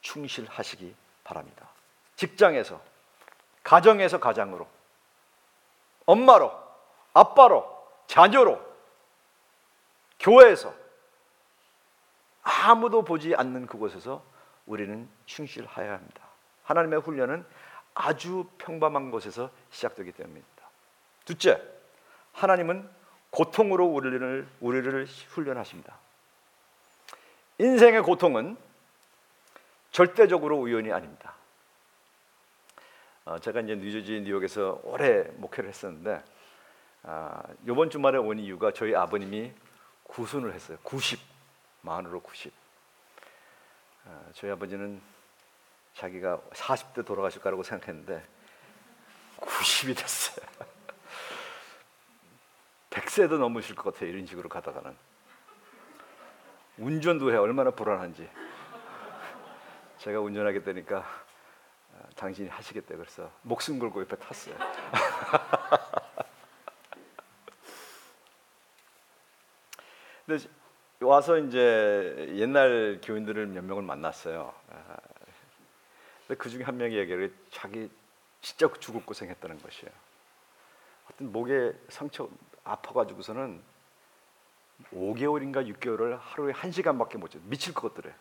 [0.00, 1.68] 충실하시기 바랍니다.
[2.16, 2.80] 직장에서,
[3.62, 4.66] 가정에서 가장으로,
[6.06, 6.52] 엄마로,
[7.12, 7.70] 아빠로,
[8.06, 8.60] 자녀로,
[10.20, 10.74] 교회에서
[12.42, 14.22] 아무도 보지 않는 그곳에서
[14.66, 16.22] 우리는 충실해야 합니다.
[16.64, 17.44] 하나님의 훈련은
[17.94, 20.64] 아주 평범한 곳에서 시작되기 때문입니다.
[21.24, 21.62] 둘째,
[22.32, 22.88] 하나님은
[23.30, 25.94] 고통으로 우리를, 우리를 훈련하십니다.
[27.58, 28.56] 인생의 고통은
[29.92, 31.34] 절대적으로 우연이 아닙니다.
[33.26, 36.22] 어, 제가 이제 뉴저지 뉴욕에서 오래 목회를 했었는데
[37.04, 39.52] 아, 이번 주말에 온 이유가 저희 아버님이
[40.02, 40.76] 구순을 했어요.
[40.82, 41.18] 90
[41.80, 42.52] 만으로 90.
[44.04, 45.00] 아, 저희 아버지는
[45.94, 48.22] 자기가 40대 돌아가실 거라고 생각했는데
[49.38, 50.46] 90이 됐어요.
[52.90, 54.10] 100세도 넘으실 것 같아요.
[54.10, 54.94] 이런 식으로 가다가는.
[56.76, 58.28] 운전도 해 얼마나 불안한지.
[59.98, 61.23] 제가 운전하게 되니까 어,
[62.16, 64.56] 당신이 하시겠다 그래서 목숨 걸고 옆에 탔어요.
[70.26, 70.48] 근데
[71.00, 74.54] 와서 이제 옛날 교인들을 몇 명을 만났어요.
[74.70, 74.96] 아,
[76.26, 77.90] 근데 그 중에 한 명이 얘기를 자기
[78.40, 79.90] 진짜 죽을 고생했다는 것이에요.
[81.04, 82.28] 하여튼 목에 상처
[82.64, 83.60] 아파가지고서는
[84.92, 87.38] 5개월인가 6개월을 하루에 1시간밖에 못 자.
[87.42, 88.14] 미칠 것 같더래.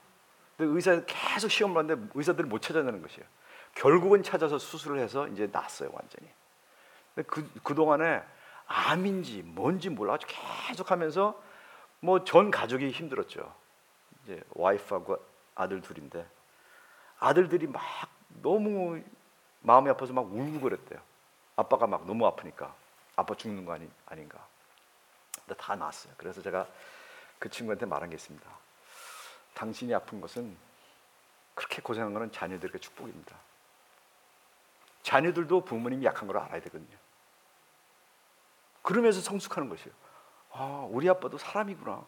[0.58, 3.26] 근데 의사 계속 시험을 하는데 의사들이 못 찾아내는 것이에요.
[3.76, 6.30] 결국은 찾아서 수술을 해서 이제 났어요, 완전히.
[7.16, 8.24] 근데 그, 그 동안에
[8.66, 10.32] 암인지 뭔지 몰라 가지고
[10.68, 11.42] 계속 하면서
[12.00, 13.54] 뭐 전 가족이 힘들었죠.
[14.24, 15.18] 이제 와이프하고
[15.56, 16.26] 아들 둘인데
[17.20, 17.82] 아들들이 막
[18.42, 19.02] 너무
[19.62, 21.00] 마음이 아파서 막 울고 그랬대요.
[21.56, 22.74] 아빠가 막 너무 아프니까.
[23.16, 24.46] 아빠 죽는 거 아니, 아닌가.
[25.46, 26.14] 근데 다 나았어요.
[26.18, 26.68] 그래서 제가
[27.40, 28.50] 그 친구한테 말한 게 있습니다.
[29.54, 30.58] 당신이 아픈 것은
[31.54, 33.36] 그렇게 고생한 것은 자녀들에게 축복입니다.
[35.04, 36.98] 자녀들도 부모님이 약한 걸 알아야 되거든요.
[38.82, 39.94] 그러면서 성숙하는 것이에요.
[40.52, 42.04] 아, 우리 아빠도 사람이구나.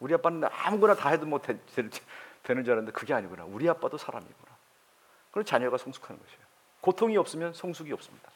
[0.00, 1.88] 우리 아빠는 아무거나 다 해도 뭐 되, 되,
[2.42, 3.44] 되는 줄 알았는데 그게 아니구나.
[3.44, 4.52] 우리 아빠도 사람이구나.
[5.30, 6.42] 그럼 자녀가 성숙하는 것이에요.
[6.80, 8.30] 고통이 없으면 성숙이 없습니다.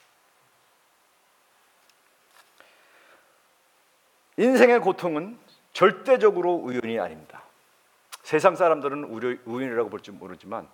[4.37, 5.39] 인생의 고통은
[5.73, 7.43] 절대적으로 우연이 아닙니다.
[8.23, 9.05] 세상 사람들은
[9.45, 10.69] 우연이라고 볼지 모르지만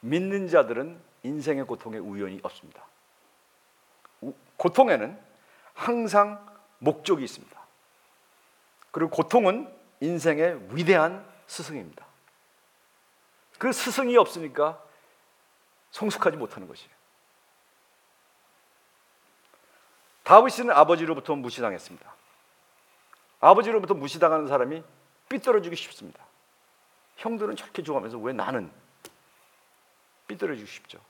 [0.00, 2.84] 믿는 자들은 인생의 고통에 우연이 없습니다.
[4.56, 5.18] 고통에는
[5.74, 6.44] 항상
[6.78, 7.58] 목적이 있습니다.
[8.90, 12.06] 그리고 고통은 인생의 위대한 스승입니다.
[13.58, 14.82] 그 스승이 없으니까
[15.90, 16.90] 성숙하지 못하는 것이에요.
[20.22, 22.14] 다윗은 아버지로부터 무시당했습니다.
[23.40, 24.82] 아버지로부터 무시당하는 사람이
[25.28, 26.24] 삐뚤어지기 쉽습니다.
[27.16, 28.70] 형들은 저렇게 좋아하면서 왜 나는
[30.38, 31.00] 삐뚤어지고 싶죠.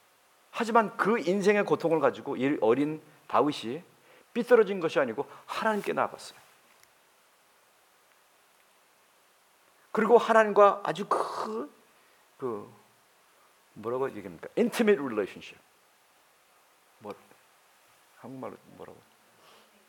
[0.50, 3.82] 하지만 그 인생의 고통을 가지고 이 어린 다윗이
[4.32, 6.38] 삐뚤어진 것이 아니고 하나님께 나아갔어요.
[9.92, 11.72] 그리고 하나님과 아주 그,
[12.38, 12.72] 그
[13.74, 14.48] 뭐라고 얘기합니까?
[14.56, 15.60] intimate relationship.
[16.98, 17.14] 뭐
[18.18, 18.98] 한국말로 뭐라고?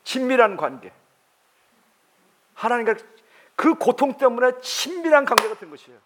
[0.04, 0.92] 친밀한 관계.
[2.54, 2.94] 하나님과
[3.56, 5.98] 그 고통 때문에 친밀한 관계가 된 것이에요.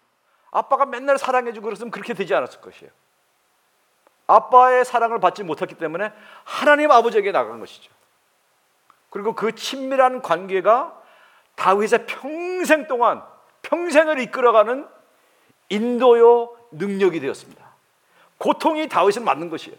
[0.51, 2.91] 아빠가 맨날 사랑해주고 그랬으면 그렇게 되지 않았을 것이에요.
[4.27, 6.11] 아빠의 사랑을 받지 못했기 때문에
[6.43, 7.91] 하나님 아버지에게 나간 것이죠.
[9.09, 11.01] 그리고 그 친밀한 관계가
[11.55, 13.23] 다윗의 평생 동안
[13.61, 14.87] 평생을 이끌어가는
[15.69, 17.65] 인도요 능력이 되었습니다.
[18.37, 19.77] 고통이 다윗을 맞는 것이에요.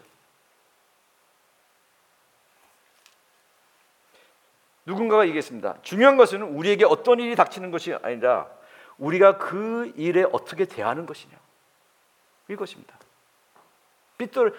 [4.85, 5.75] 누군가가 얘기했습니다.
[5.81, 8.47] 중요한 것은 우리에게 어떤 일이 닥치는 것이 아니라
[8.97, 11.37] 우리가 그 일에 어떻게 대하는 것이냐.
[12.47, 12.97] 이것입니다.
[14.17, 14.53] 삐뚤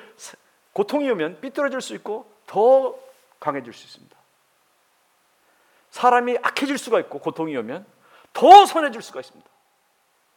[0.73, 2.99] 고통이 오면 삐뚤어질 수 있고 더
[3.40, 4.16] 강해질 수 있습니다.
[5.90, 7.87] 사람이 악해질 수가 있고 고통이 오면
[8.33, 9.49] 더 선해질 수가 있습니다.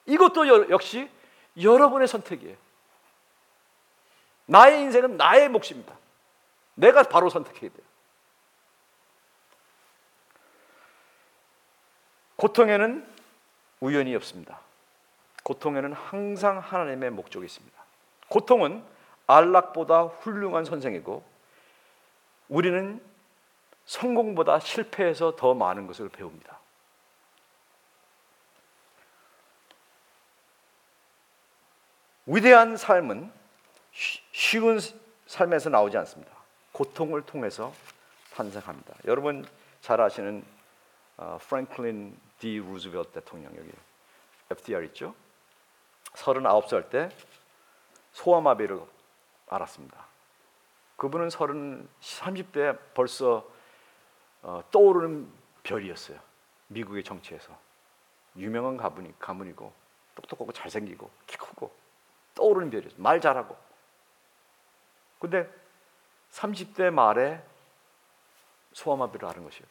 [0.07, 1.09] 이것도 역시
[1.61, 2.57] 여러분의 선택이에요.
[4.45, 5.95] 나의 인생은 나의 몫입니다.
[6.73, 7.85] 내가 바로 선택해야 돼요.
[12.37, 13.07] 고통에는
[13.81, 14.59] 우연이 없습니다.
[15.43, 17.79] 고통에는 항상 하나님의 목적이 있습니다.
[18.29, 18.83] 고통은
[19.31, 21.23] 안락보다 훌륭한 선생이고
[22.49, 23.01] 우리는
[23.85, 26.59] 성공보다 실패에서 더 많은 것을 배웁니다.
[32.25, 33.31] 위대한 삶은
[33.91, 34.79] 쉬운
[35.27, 36.31] 삶에서 나오지 않습니다.
[36.73, 37.73] 고통을 통해서
[38.33, 38.95] 탄생합니다.
[39.05, 39.45] 여러분
[39.81, 40.43] 잘 아시는
[41.17, 43.69] 어, 프랭클린 D 루즈벨트 대통령 여기
[44.49, 45.15] FDR 있죠?
[46.13, 47.09] 39살 때
[48.13, 48.79] 소아마비를
[49.51, 50.05] 알았습니다.
[50.97, 53.45] 그분은 30, 30대 벌써
[54.41, 55.31] 어, 떠오르는
[55.63, 56.19] 별이었어요.
[56.67, 57.55] 미국의 정치에서.
[58.37, 59.73] 유명한 가문이, 가문이고
[60.15, 61.71] 똑똑하고 잘생기고 키 크고
[62.35, 63.01] 떠오르는 별이었어요.
[63.01, 63.57] 말 잘하고.
[65.19, 65.49] 근데
[66.31, 67.43] 30대 말에
[68.73, 69.65] 소아마비를 앓은 것이에요.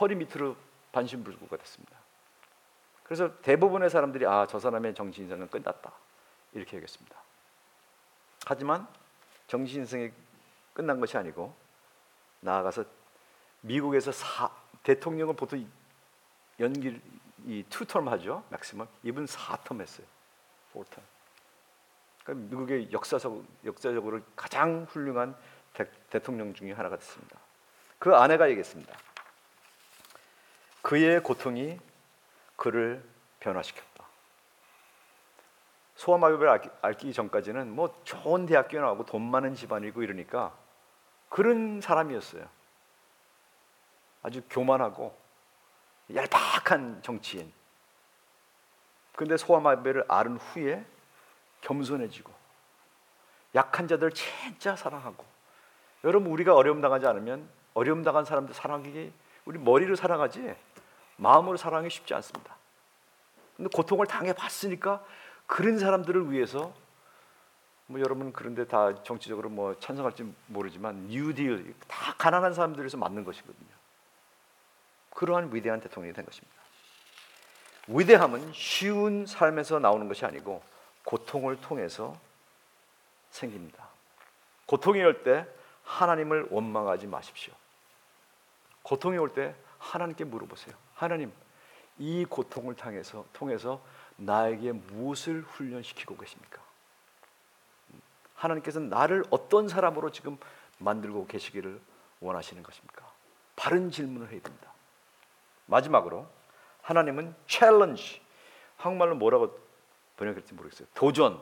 [0.00, 0.56] 허리 밑으로
[0.92, 1.96] 반신불구가 됐습니다.
[3.04, 5.92] 그래서 대부분의 사람들이 아, 저 사람의 정치 인생은 끝났다.
[6.52, 7.16] 이렇게 얘기했습니다.
[8.46, 8.88] 하지만
[9.52, 10.10] 정치 인생이
[10.72, 11.54] 끝난 것이 아니고
[12.40, 12.86] 나아가서
[13.60, 14.50] 미국에서 사,
[14.82, 15.70] 대통령은 보통
[16.58, 16.98] 연기
[17.44, 18.42] 이 투텀 하죠.
[18.48, 18.88] 맥시멈.
[19.02, 20.06] 이분 4텀 했어요.
[20.72, 21.02] 4텀.
[22.24, 25.36] 그러니까 미국의 역사적 역사적으로 가장 훌륭한
[25.74, 27.38] 대, 대통령 중에 하나가 됐습니다.
[27.98, 28.96] 그 아내가 얘기했습니다.
[30.80, 31.78] 그의 고통이
[32.56, 33.04] 그를
[33.38, 33.91] 변화시켰다.
[36.02, 40.52] 소아마비를 앓기 전까지는 뭐 좋은 대학교 나오고 돈 많은 집안이고 이러니까
[41.28, 42.44] 그런 사람이었어요.
[44.24, 45.16] 아주 교만하고
[46.12, 47.52] 얄팍한 정치인.
[49.14, 50.84] 근데 소아마비를 앓은 후에
[51.60, 52.32] 겸손해지고
[53.54, 55.24] 약한 자들 진짜 사랑하고
[56.02, 59.12] 여러분 우리가 어려움 당하지 않으면 어려움 당한 사람들 사랑하기
[59.44, 60.52] 우리 머리로 사랑하지
[61.18, 62.56] 마음으로 사랑하기 쉽지 않습니다.
[63.56, 65.04] 근데 고통을 당해 봤으니까
[65.52, 66.72] 그런 사람들을 위해서
[67.86, 73.68] 뭐 여러분 그런데 다 정치적으로 뭐 찬성할지 모르지만 뉴딜 다 가난한 사람들에서 맞는 것이거든요.
[75.10, 76.56] 그러한 위대한 대통령이 된 것입니다.
[77.86, 80.62] 위대함은 쉬운 삶에서 나오는 것이 아니고
[81.04, 82.18] 고통을 통해서
[83.28, 83.90] 생깁니다.
[84.64, 85.46] 고통이 올 때
[85.84, 87.52] 하나님을 원망하지 마십시오.
[88.82, 90.74] 고통이 올 때 하나님께 물어보세요.
[90.94, 91.30] 하나님,
[91.98, 93.82] 이 고통을 통해서 통해서
[94.24, 96.60] 나에게 무엇을 훈련시키고 계십니까?
[98.34, 100.36] 하나님께서 나를 어떤 사람으로 지금
[100.78, 101.80] 만들고 계시기를
[102.20, 103.10] 원하시는 것입니까?
[103.56, 104.72] 바른 질문을 해야 됩니다.
[105.66, 106.26] 마지막으로
[106.82, 108.20] 하나님은 challenge
[108.76, 109.58] 한국말로 뭐라고
[110.16, 110.88] 번역할지 모르겠어요.
[110.94, 111.40] 도전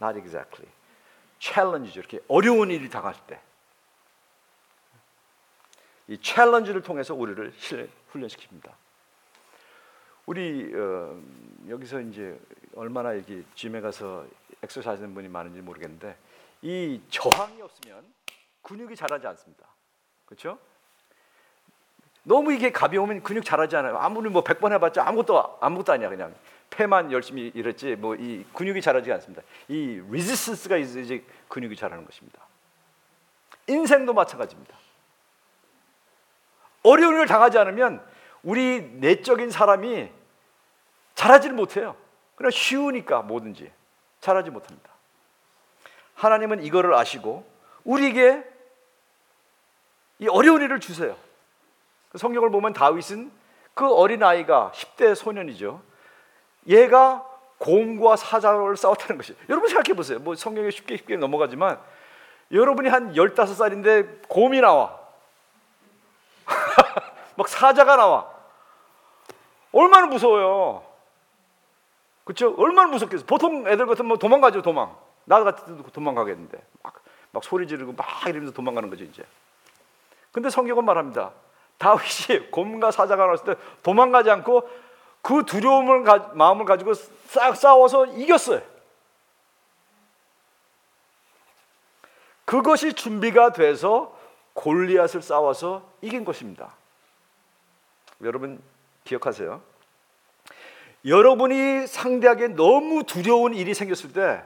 [0.00, 0.70] not exactly
[1.38, 2.00] challenge죠.
[2.00, 3.40] 이렇게 어려운 일이 당할 때
[6.08, 7.52] 이 challenge를 통해서 우리를
[8.12, 8.70] 훈련시킵니다.
[10.26, 11.20] 우리 어,
[11.68, 12.38] 여기서 이제
[12.74, 14.24] 얼마나 여기 짐에 가서
[14.84, 16.16] 하는 분이 많은지 모르겠는데
[16.62, 18.04] 이 저항이 없으면
[18.62, 19.66] 근육이 자라지 않습니다.
[20.24, 20.58] 그렇죠?
[22.22, 23.98] 너무 이게 가벼우면 근육 자라지 않아요.
[23.98, 26.32] 아무리 뭐 100번 해봤자 아무것도 아무것도 아니야 그냥
[26.70, 29.42] 폐만 열심히 일했지 뭐 이 근육이 자라지 않습니다.
[29.68, 32.38] 이 리지스턴스가 이제 근육이 자라는 것입니다.
[33.66, 34.76] 인생도 마찬가지입니다.
[36.84, 38.04] 어려움을 당하지 않으면
[38.42, 40.10] 우리 내적인 사람이
[41.14, 41.96] 자라지를 못해요.
[42.34, 43.70] 그냥 쉬우니까 뭐든지
[44.20, 44.90] 잘하지 못합니다.
[46.14, 47.44] 하나님은 이거를 아시고
[47.84, 48.44] 우리에게
[50.18, 51.16] 이 어려운 일을 주세요.
[52.10, 53.30] 그 성경을 보면 다윗은
[53.74, 55.82] 그 어린 아이가 10대 소년이죠.
[56.68, 57.26] 얘가
[57.58, 59.36] 곰과 사자를 싸웠다는 것이.
[59.48, 60.18] 여러분 생각해 보세요.
[60.18, 61.80] 뭐 성경에 쉽게 쉽게 넘어가지만
[62.50, 64.98] 여러분이 한 15살인데 곰이 나와.
[67.36, 68.31] 막 사자가 나와.
[69.72, 70.84] 얼마나 무서워요.
[72.24, 72.54] 그렇죠?
[72.56, 73.24] 얼마나 무섭겠어.
[73.26, 74.94] 보통 애들 같으면 뭐 도망가죠, 도망.
[75.24, 76.62] 나 같은 도망가겠는데.
[76.82, 79.24] 막, 막 소리 지르고 막 이러면서 도망가는 거죠, 이제.
[80.30, 81.32] 근데 성경은 말합니다.
[81.78, 84.68] 다윗이 곰과 사자가 나왔을 때 도망가지 않고
[85.20, 88.60] 그 두려움을 가, 마음을 가지고 싹 싸워서 이겼어요.
[92.44, 94.16] 그것이 준비가 돼서
[94.54, 96.74] 골리앗을 싸워서 이긴 것입니다.
[98.22, 98.60] 여러분
[99.04, 99.62] 기억하세요.
[101.04, 104.44] 여러분이 상대하기에 너무 두려운 일이 생겼을 때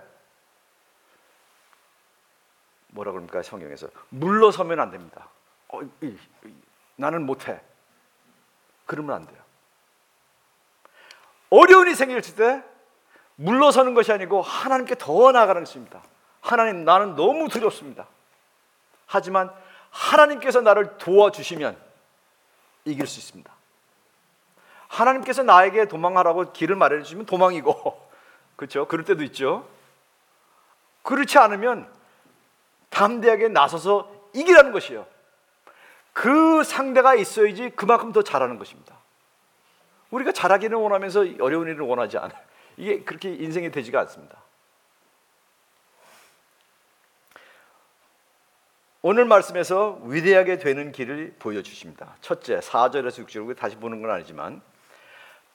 [2.89, 5.29] 뭐라 그럽니까 성경에서 물러서면 안 됩니다.
[5.69, 6.55] 어, 이, 이,
[6.97, 7.61] 나는 못해.
[8.87, 9.39] 그러면 안 돼요.
[11.51, 12.65] 어려운 일이 생겼을 때
[13.37, 16.03] 물러서는 것이 아니고 하나님께 더 나아가는 것입니다.
[16.41, 18.07] 하나님 나는 너무 두렵습니다.
[19.07, 19.53] 하지만
[19.91, 21.77] 하나님께서 나를 도와주시면
[22.87, 23.56] 이길 수 있습니다.
[24.89, 28.09] 하나님께서 나에게 도망하라고 길을 마련해 주시면 도망이고
[28.57, 28.87] 그렇죠?
[28.87, 29.69] 그럴 때도 있죠.
[31.03, 31.89] 그렇지 않으면
[32.91, 35.07] 담대하게 나서서 이기라는 것이요.
[36.13, 38.97] 그 상대가 있어야지 그만큼 더 잘하는 것입니다.
[40.11, 42.39] 우리가 잘하기는 원하면서 어려운 일을 원하지 않아요.
[42.77, 44.39] 이게 그렇게 인생이 되지가 않습니다.
[49.03, 52.17] 오늘 말씀에서 위대하게 되는 길을 보여주십니다.
[52.21, 54.61] 첫째, 4절에서 6절, 다시 보는 건 아니지만,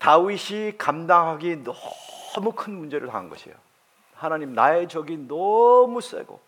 [0.02, 3.56] 다윗이 감당하기 너무 큰 문제를 당한 것이에요.
[4.16, 6.42] 하나님, 나의 적이 너무 세고,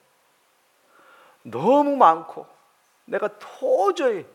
[1.43, 2.47] 너무 많고,
[3.05, 4.25] 내가 도저히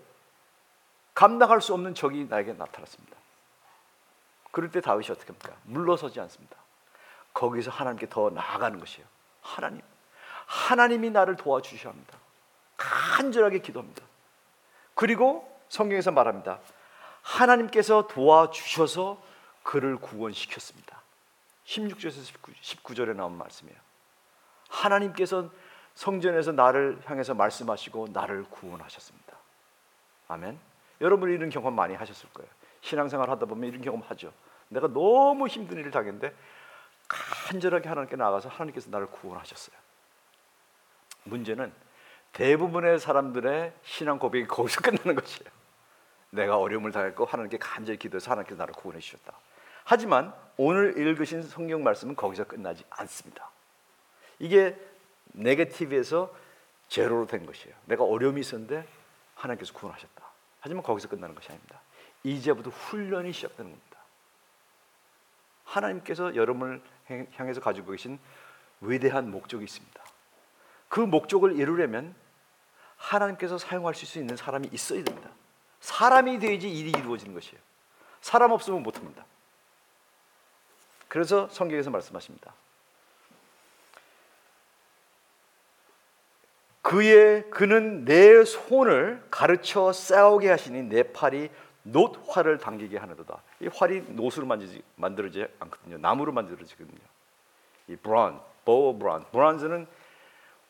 [1.15, 3.17] 감당할 수 없는 적이 나에게 나타났습니다.
[4.53, 5.53] 그럴 때 다윗이 어떻게 합니까?
[5.65, 6.57] 물러서지 않습니다.
[7.35, 9.05] 거기서 하나님께 더 나아가는 것이에요.
[9.43, 9.83] 하나님,
[10.47, 12.17] 하나님이 나를 도와주셔야 합니다.
[12.77, 14.01] 간절하게 기도합니다.
[14.95, 16.61] 그리고 성경에서 말합니다.
[17.29, 19.21] 하나님께서 도와주셔서
[19.63, 21.03] 그를 구원시켰습니다.
[21.67, 23.79] 16절에서 19, 절에 나온 말씀이에요.
[24.71, 25.51] 하나님께서
[25.95, 29.37] 성전에서 나를 향해서 말씀하시고 나를 구원하셨습니다.
[30.29, 30.59] 아멘.
[31.03, 32.51] 여러분 이런 경험 많이 하셨을 거예요.
[32.81, 34.33] 신앙생활 하다 보면 이런 경험 하죠.
[34.69, 36.35] 내가 너무 힘든 일을 당했는데
[37.09, 39.77] 간절하게 하나님께 나가서 하나님께서 나를 구원하셨어요.
[41.25, 41.73] 문제는
[42.33, 45.58] 대부분의 사람들의 신앙 고백이 거기서 끝나는 것이에요.
[46.31, 49.33] 내가 어려움을 당했고 하나님께 간절히 기도해서 하나님께서 나를 구원해 주셨다.
[49.85, 53.51] 하지만 오늘 읽으신 성경 말씀은 거기서 끝나지 않습니다.
[54.39, 54.77] 이게
[55.33, 56.35] 네게티브에서
[56.89, 57.75] 제로로 된 것이에요.
[57.87, 58.87] 내가 어려움이 있었는데
[59.35, 60.25] 하나님께서 구원하셨다.
[60.61, 61.81] 하지만 거기서 끝나는 것이 아닙니다.
[62.25, 63.99] 이제부터 훈련이 시작되는 겁니다.
[65.65, 66.83] 하나님께서 여러분을
[67.35, 68.19] 향해서 가지고 계신
[68.81, 70.03] 위대한 목적이 있습니다.
[70.89, 72.15] 그 목적을 이루려면
[72.97, 75.31] 하나님께서 사용할 수 있는 사람이 있어야 됩니다.
[75.81, 77.59] 사람이 되야지 일이 이루어지는 것이에요.
[78.21, 79.25] 사람 없으면 못합니다.
[81.09, 82.53] 그래서 성경에서 말씀하십니다.
[86.83, 91.51] 그의 그는 내 손을 가르쳐 싸우게 하시니 내 팔이
[91.83, 93.43] 놋 활을 당기게 하는도다.
[93.61, 95.99] 이 활이 놋으로 만들지, 만들어지지 않거든요.
[95.99, 96.99] 나무로 만들어지거든요.
[97.89, 99.87] 이 브론, 보 브론, 브론즈는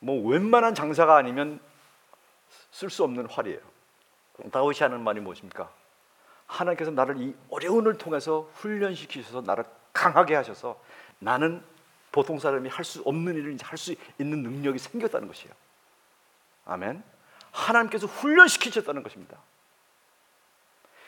[0.01, 1.61] 뭐 웬만한 장사가 아니면
[2.71, 3.61] 쓸 수 없는 활이에요.
[4.53, 5.71] 다윗이 하는 말이 무엇입니까?
[6.47, 10.81] 하나님께서 나를 이 어려움을 통해서 훈련시키셔서 나를 강하게 하셔서
[11.19, 11.63] 나는
[12.13, 15.53] 보통 사람이 할 수 없는 일을 할수 있는 능력이 생겼다는 것이에요.
[16.65, 17.03] 아멘.
[17.53, 19.37] 하나님께서 훈련시키셨다는 것입니다.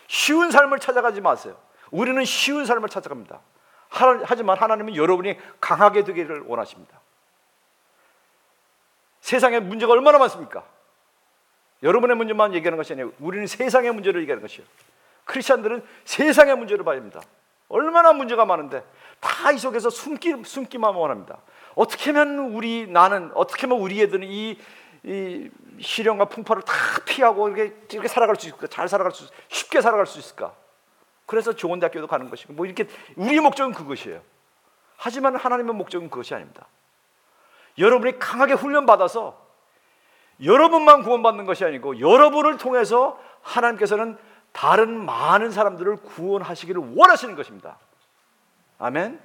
[0.09, 1.57] 쉬운 삶을 찾아가지 마세요.
[1.91, 3.41] 우리는 쉬운 삶을 찾아갑니다.
[3.89, 7.01] 하지만 하나님은 여러분이 강하게 되기를 원하십니다.
[9.21, 10.65] 세상에 문제가 얼마나 많습니까?
[11.83, 13.13] 여러분의 문제만 얘기하는 것이 아니에요.
[13.21, 14.67] 우리는 세상의 문제를 얘기하는 것이에요.
[15.25, 17.21] 크리스천들은 세상의 문제를 봐야 합니다.
[17.69, 18.85] 얼마나 문제가 많은데
[19.21, 21.39] 다 이 속에서 숨기, 숨기만 원합니다.
[21.75, 24.59] 어떻게 하면 우리 나는 어떻게 하면 우리 애들은 이,
[25.05, 25.51] 이
[25.81, 26.75] 시련과 풍파를 다
[27.07, 28.67] 피하고 이렇게, 이렇게 살아갈 수 있을까?
[28.67, 30.53] 잘 살아갈 수 쉽게 살아갈 수 있을까?
[31.27, 34.21] 그래서 좋은 대학교도 가는 것이고 뭐 이렇게 우리의 목적은 그것이에요.
[34.97, 36.67] 하지만 하나님의 목적은 그것이 아닙니다.
[37.79, 39.50] 여러분이 강하게 훈련 받아서
[40.43, 44.17] 여러분만 구원받는 것이 아니고 여러분을 통해서 하나님께서는
[44.53, 47.79] 다른 많은 사람들을 구원하시기를 원하시는 것입니다.
[48.79, 49.21] 아멘.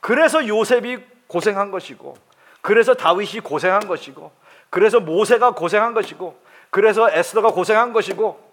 [0.00, 2.16] 그래서 요셉이 고생한 것이고,
[2.60, 4.32] 그래서 다윗이 고생한 것이고,
[4.70, 8.52] 그래서 모세가 고생한 것이고, 그래서 에스더가 고생한 것이고,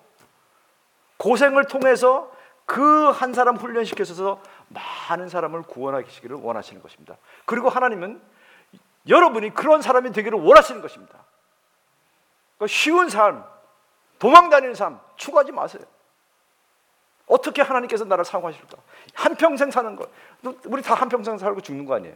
[1.17, 2.31] 고생을 통해서
[2.65, 4.41] 그 한 사람 훈련시켜서
[5.09, 7.17] 많은 사람을 구원하시기를 원하시는 것입니다.
[7.45, 8.21] 그리고 하나님은
[9.07, 11.15] 여러분이 그런 사람이 되기를 원하시는 것입니다.
[12.59, 13.43] 그러니까 쉬운 삶,
[14.19, 15.81] 도망 다니는 삶 추구하지 마세요.
[17.25, 18.77] 어떻게 하나님께서 나를 사용하실까?
[19.13, 20.07] 한 평생 사는 거.
[20.65, 22.15] 우리 다 한 평생 살고 죽는 거 아니에요?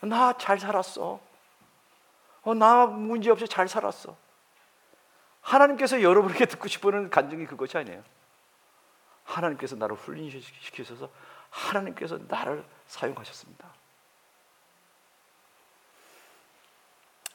[0.00, 1.20] 나 잘 살았어.
[2.42, 4.16] 어, 나 문제 없이 잘 살았어.
[5.42, 8.02] 하나님께서 여러분에게 듣고 싶은 간증이 그것이 아니에요.
[9.24, 11.10] 하나님께서 나를 훈련시키셔서
[11.50, 13.68] 하나님께서 나를 사용하셨습니다.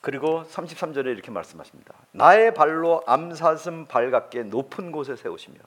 [0.01, 1.93] 그리고 33절에 이렇게 말씀하십니다.
[2.11, 5.59] 나의 발로 암사슴 발같게 높은 곳에 세우시며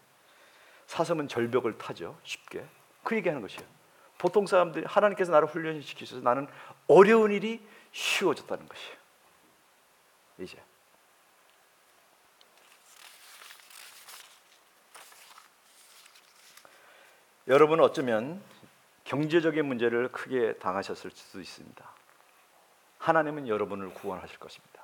[0.87, 2.19] 사슴은 절벽을 타죠.
[2.23, 2.65] 쉽게.
[3.03, 3.69] 그 얘기하는 것이에요.
[4.19, 6.47] 보통 사람들이 하나님께서 나를 훈련시키셔서 나는
[6.87, 7.61] 어려운 일이
[7.93, 8.97] 쉬워졌다는 것이에요.
[10.39, 10.59] 이제
[17.49, 18.41] 여러분은 어쩌면
[19.05, 21.92] 경제적인 문제를 크게 당하셨을 수도 있습니다.
[23.03, 24.81] 하나님은 여러분을 구원하실 것입니다.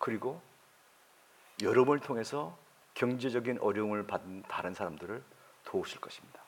[0.00, 0.42] 그리고
[1.62, 2.58] 여러분을 통해서
[2.94, 5.22] 경제적인 어려움을 받은 다른 사람들을
[5.64, 6.40] 도우실 것입니다.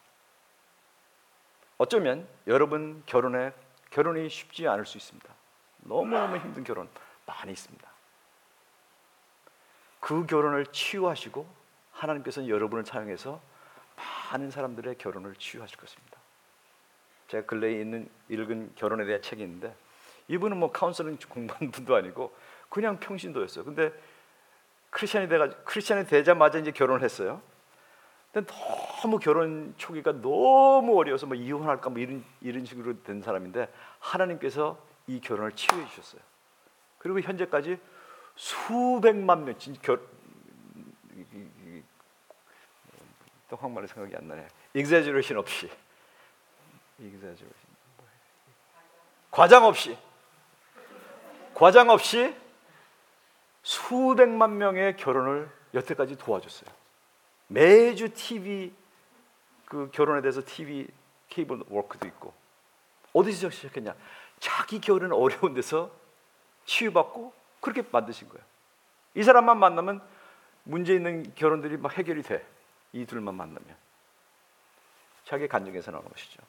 [1.76, 3.52] 어쩌면 여러분 결혼에
[3.90, 5.32] 결혼이 쉽지 않을 수 있습니다.
[5.78, 6.88] 너무너무 힘든 결혼
[7.24, 7.88] 많이 있습니다.
[10.00, 11.46] 그 결혼을 치유하시고
[11.92, 13.40] 하나님께서는 여러분을 사용해서
[13.96, 16.18] 많은 사람들의 결혼을 치유하실 것입니다.
[17.28, 19.74] 제가 근래에 있는 읽은 결혼에 대한 책이 있는데
[20.28, 22.34] 이분은 뭐 카운슬링 공부한 분도 아니고
[22.68, 23.64] 그냥 평신도였어요.
[23.64, 23.92] 근데
[24.90, 27.42] 크리스천이 돼가 크리스천이 되자마자 이제 결혼을 했어요.
[28.32, 28.52] 근데
[29.02, 35.20] 너무 결혼 초기가 너무 어려워서 뭐 이혼할까 뭐 이런 이런 식으로 된 사람인데 하나님께서 이
[35.20, 36.20] 결혼을 치유해 주셨어요.
[36.98, 37.78] 그리고 현재까지
[38.36, 40.00] 수백만 명 진, 결,
[43.48, 44.46] 또 한국말로 생각이 안 나네.
[44.74, 45.70] exaggeration 없이,
[47.00, 47.68] exaggeration
[49.30, 49.96] 과장 없이,
[51.58, 52.32] 과장 없이
[53.64, 56.70] 수백만 명의 결혼을 여태까지 도와줬어요.
[57.48, 58.72] 매주 TV
[59.64, 60.86] 그 결혼에 대해서 TV
[61.28, 62.32] 케이블 워크도 있고
[63.12, 63.96] 어디서 시작했냐?
[64.38, 65.90] 자기 결혼 어려운 데서
[66.64, 68.44] 치유받고 그렇게 만드신 거예요.
[69.16, 70.00] 이 사람만 만나면
[70.62, 72.46] 문제 있는 결혼들이 막 해결이 돼.
[72.92, 73.76] 이 둘만 만나면
[75.24, 76.40] 자기 간증에서 나오는 것이죠.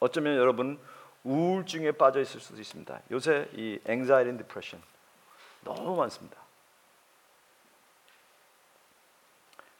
[0.00, 0.78] 어쩌면 여러분
[1.24, 3.00] 우울증에 빠져 있을 수도 있습니다.
[3.10, 4.82] 요새 이 anxiety and depression
[5.62, 6.38] 너무 많습니다.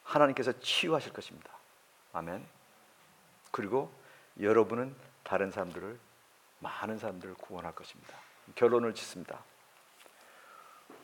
[0.03, 1.51] 하나님께서 치유하실 것입니다.
[2.13, 2.45] 아멘.
[3.51, 3.91] 그리고
[4.39, 5.99] 여러분은 다른 사람들을
[6.59, 8.15] 많은 사람들을 구원할 것입니다.
[8.55, 9.43] 결론을 짓습니다.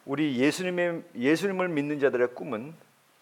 [0.06, 2.76] 우리 예수님의 예수님을 믿는 자들의 꿈은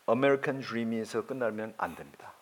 [0.05, 2.33] 아메리칸 드림에서 끝나면 안 됩니다.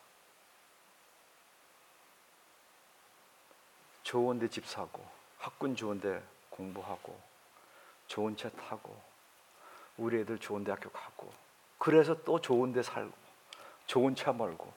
[4.12, 5.08] 좋은데 집 사고
[5.38, 7.18] 학군 좋은데 공부하고
[8.08, 9.02] 좋은 차 타고
[9.96, 11.32] 우리 애들 좋은 대학교 가고
[11.78, 13.14] 그래서 또 좋은 데 살고
[13.88, 14.74] 좋은 차 몰고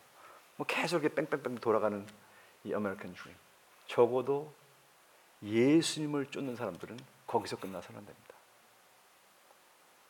[0.54, 2.06] 뭐 계속 이렇게 뺑뺑뺑 돌아가는
[2.62, 3.34] 이 아메리칸 드림
[3.88, 4.54] 적어도
[5.42, 8.34] 예수님을 쫓는 사람들은 거기서 끝나서는 안 됩니다.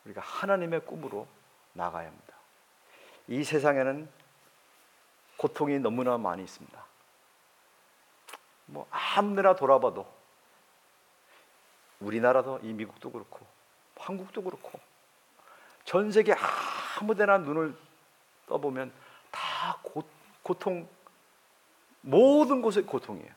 [0.05, 1.27] 우리가 하나님의 꿈으로
[1.73, 2.35] 나가야 합니다.
[3.29, 4.07] 이 세상에는
[5.39, 6.94] 고통이 너무나 많이 있습니다.
[8.67, 10.07] 뭐 아무데나 돌아봐도
[12.01, 13.47] 우리나라도 이 미국도 그렇고
[13.97, 14.79] 한국도 그렇고
[15.85, 16.35] 전 세계
[17.01, 17.77] 아무데나 눈을
[18.47, 18.93] 떠보면
[19.31, 20.03] 다 고,
[20.43, 20.89] 고통
[22.01, 23.33] 모든 곳에 고통이에요.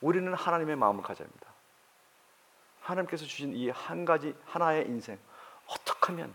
[0.00, 1.46] 우리는 하나님의 마음을 가져야 합니다.
[2.80, 5.18] 하나님께서 주신 이 한 가지 하나의 인생
[5.66, 6.34] 어떻게 하면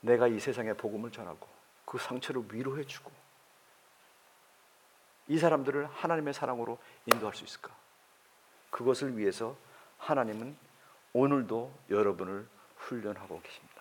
[0.00, 1.48] 내가 이 세상에 복음을 전하고
[1.84, 3.10] 그 상처를 위로해 주고
[5.28, 7.70] 이 사람들을 하나님의 사랑으로 인도할 수 있을까?
[8.70, 9.56] 그것을 위해서
[9.98, 10.56] 하나님은
[11.12, 12.46] 오늘도 여러분을
[12.76, 13.74] 훈련하고 계십니다.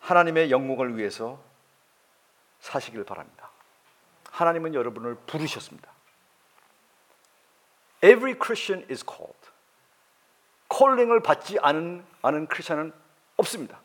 [0.00, 1.40] 하나님의 영광을 위해서
[2.60, 3.50] 사시길 바랍니다.
[4.30, 5.90] 하나님은 여러분을 부르셨습니다.
[8.02, 9.38] Every Christian is called.
[10.68, 12.92] 콜링을 받지 않은, 않은 크리스천은
[13.36, 13.80] 없습니다.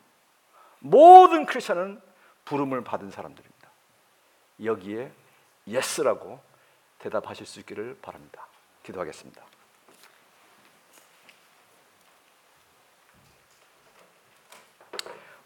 [0.80, 2.02] 모든 크리스천은
[2.44, 3.70] 부름을 받은 사람들입니다.
[4.64, 5.12] 여기에
[5.66, 6.40] yes라고
[6.98, 8.46] 대답하실 수 있기를 바랍니다.
[8.82, 9.42] 기도하겠습니다.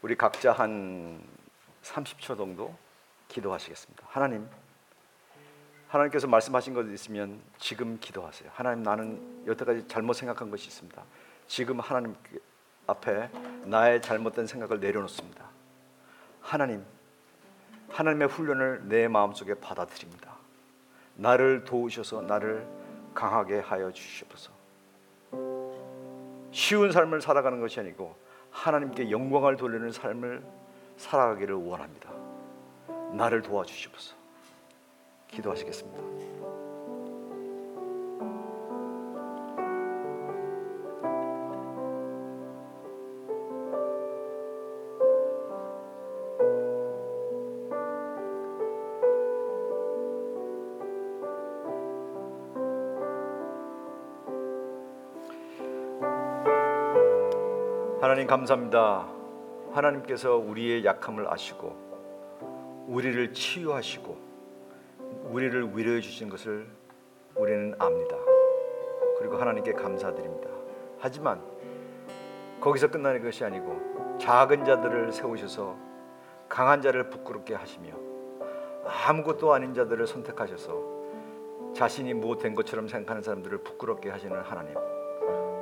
[0.03, 1.27] 우리 각자 한
[1.83, 2.77] 30초 정도
[3.29, 4.05] 기도하시겠습니다.
[4.09, 4.49] 하나님,
[5.89, 8.51] 하나님께서 말씀하신 것 있으면 지금 기도하세요.
[8.53, 11.03] 하나님 나는 여태까지 잘못 생각한 것이 있습니다.
[11.47, 12.17] 지금 하나님
[12.87, 13.31] 앞에
[13.65, 15.49] 나의 잘못된 생각을 내려놓습니다.
[16.41, 16.85] 하나님,
[17.95, 20.35] 하나님의 훈련을 내 마음속에 받아들입니다.
[21.15, 22.67] 나를 도우셔서 나를
[23.15, 24.51] 강하게 하여 주시옵소서.
[26.51, 28.17] 쉬운 삶을 살아가는 것이 아니고
[28.51, 30.45] 하나님께 영광을 돌리는 삶을
[30.97, 32.11] 살아가기를 원합니다.
[33.13, 34.17] 나를 도와주시옵소서.
[35.29, 36.44] 기도하시겠습니다.
[58.05, 59.09] 하나님 감사합니다.
[59.73, 64.19] 하나님께서 우리의 약함을 아시고 우리를 치유하시고
[65.31, 66.67] 우리를 위로해 주신 것을
[67.35, 68.15] 우리는 압니다.
[69.19, 70.51] 그리고 하나님께 감사드립니다.
[70.99, 71.41] 하지만
[72.61, 75.75] 거기서 끝나는 것이 아니고 작은 자들을 세우셔서
[76.47, 77.95] 강한 자를 부끄럽게 하시며
[78.85, 80.79] 아무것도 아닌 자들을 선택하셔서
[81.75, 84.75] 자신이 못된 것처럼 생각하는 사람들을 부끄럽게 하시는 하나님.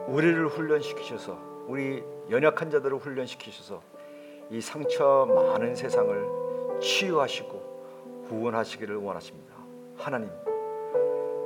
[0.09, 3.83] 우리를 훈련시키셔서 우리 연약한 자들을 훈련시키셔서
[4.51, 9.55] 이 상처 많은 세상을 치유하시고 구원하시기를 원하십니다.
[9.97, 10.31] 하나님,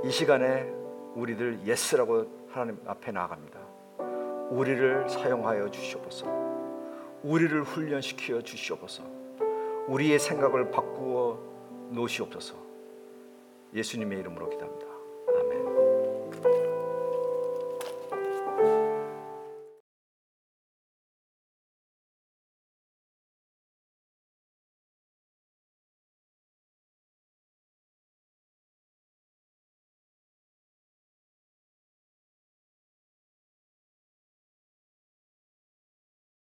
[0.04, 0.72] 이 시간에
[1.14, 3.58] 우리들 yes라고 하나님 앞에 나아갑니다.
[4.50, 6.26] 우리를 사용하여 주시옵소서.
[7.22, 9.02] 우리를 훈련시켜 주시옵소서.
[9.88, 11.38] 우리의 생각을 바꾸어
[11.90, 12.54] 놓으시옵소서.
[13.74, 14.85] 예수님의 이름으로 기도합니다.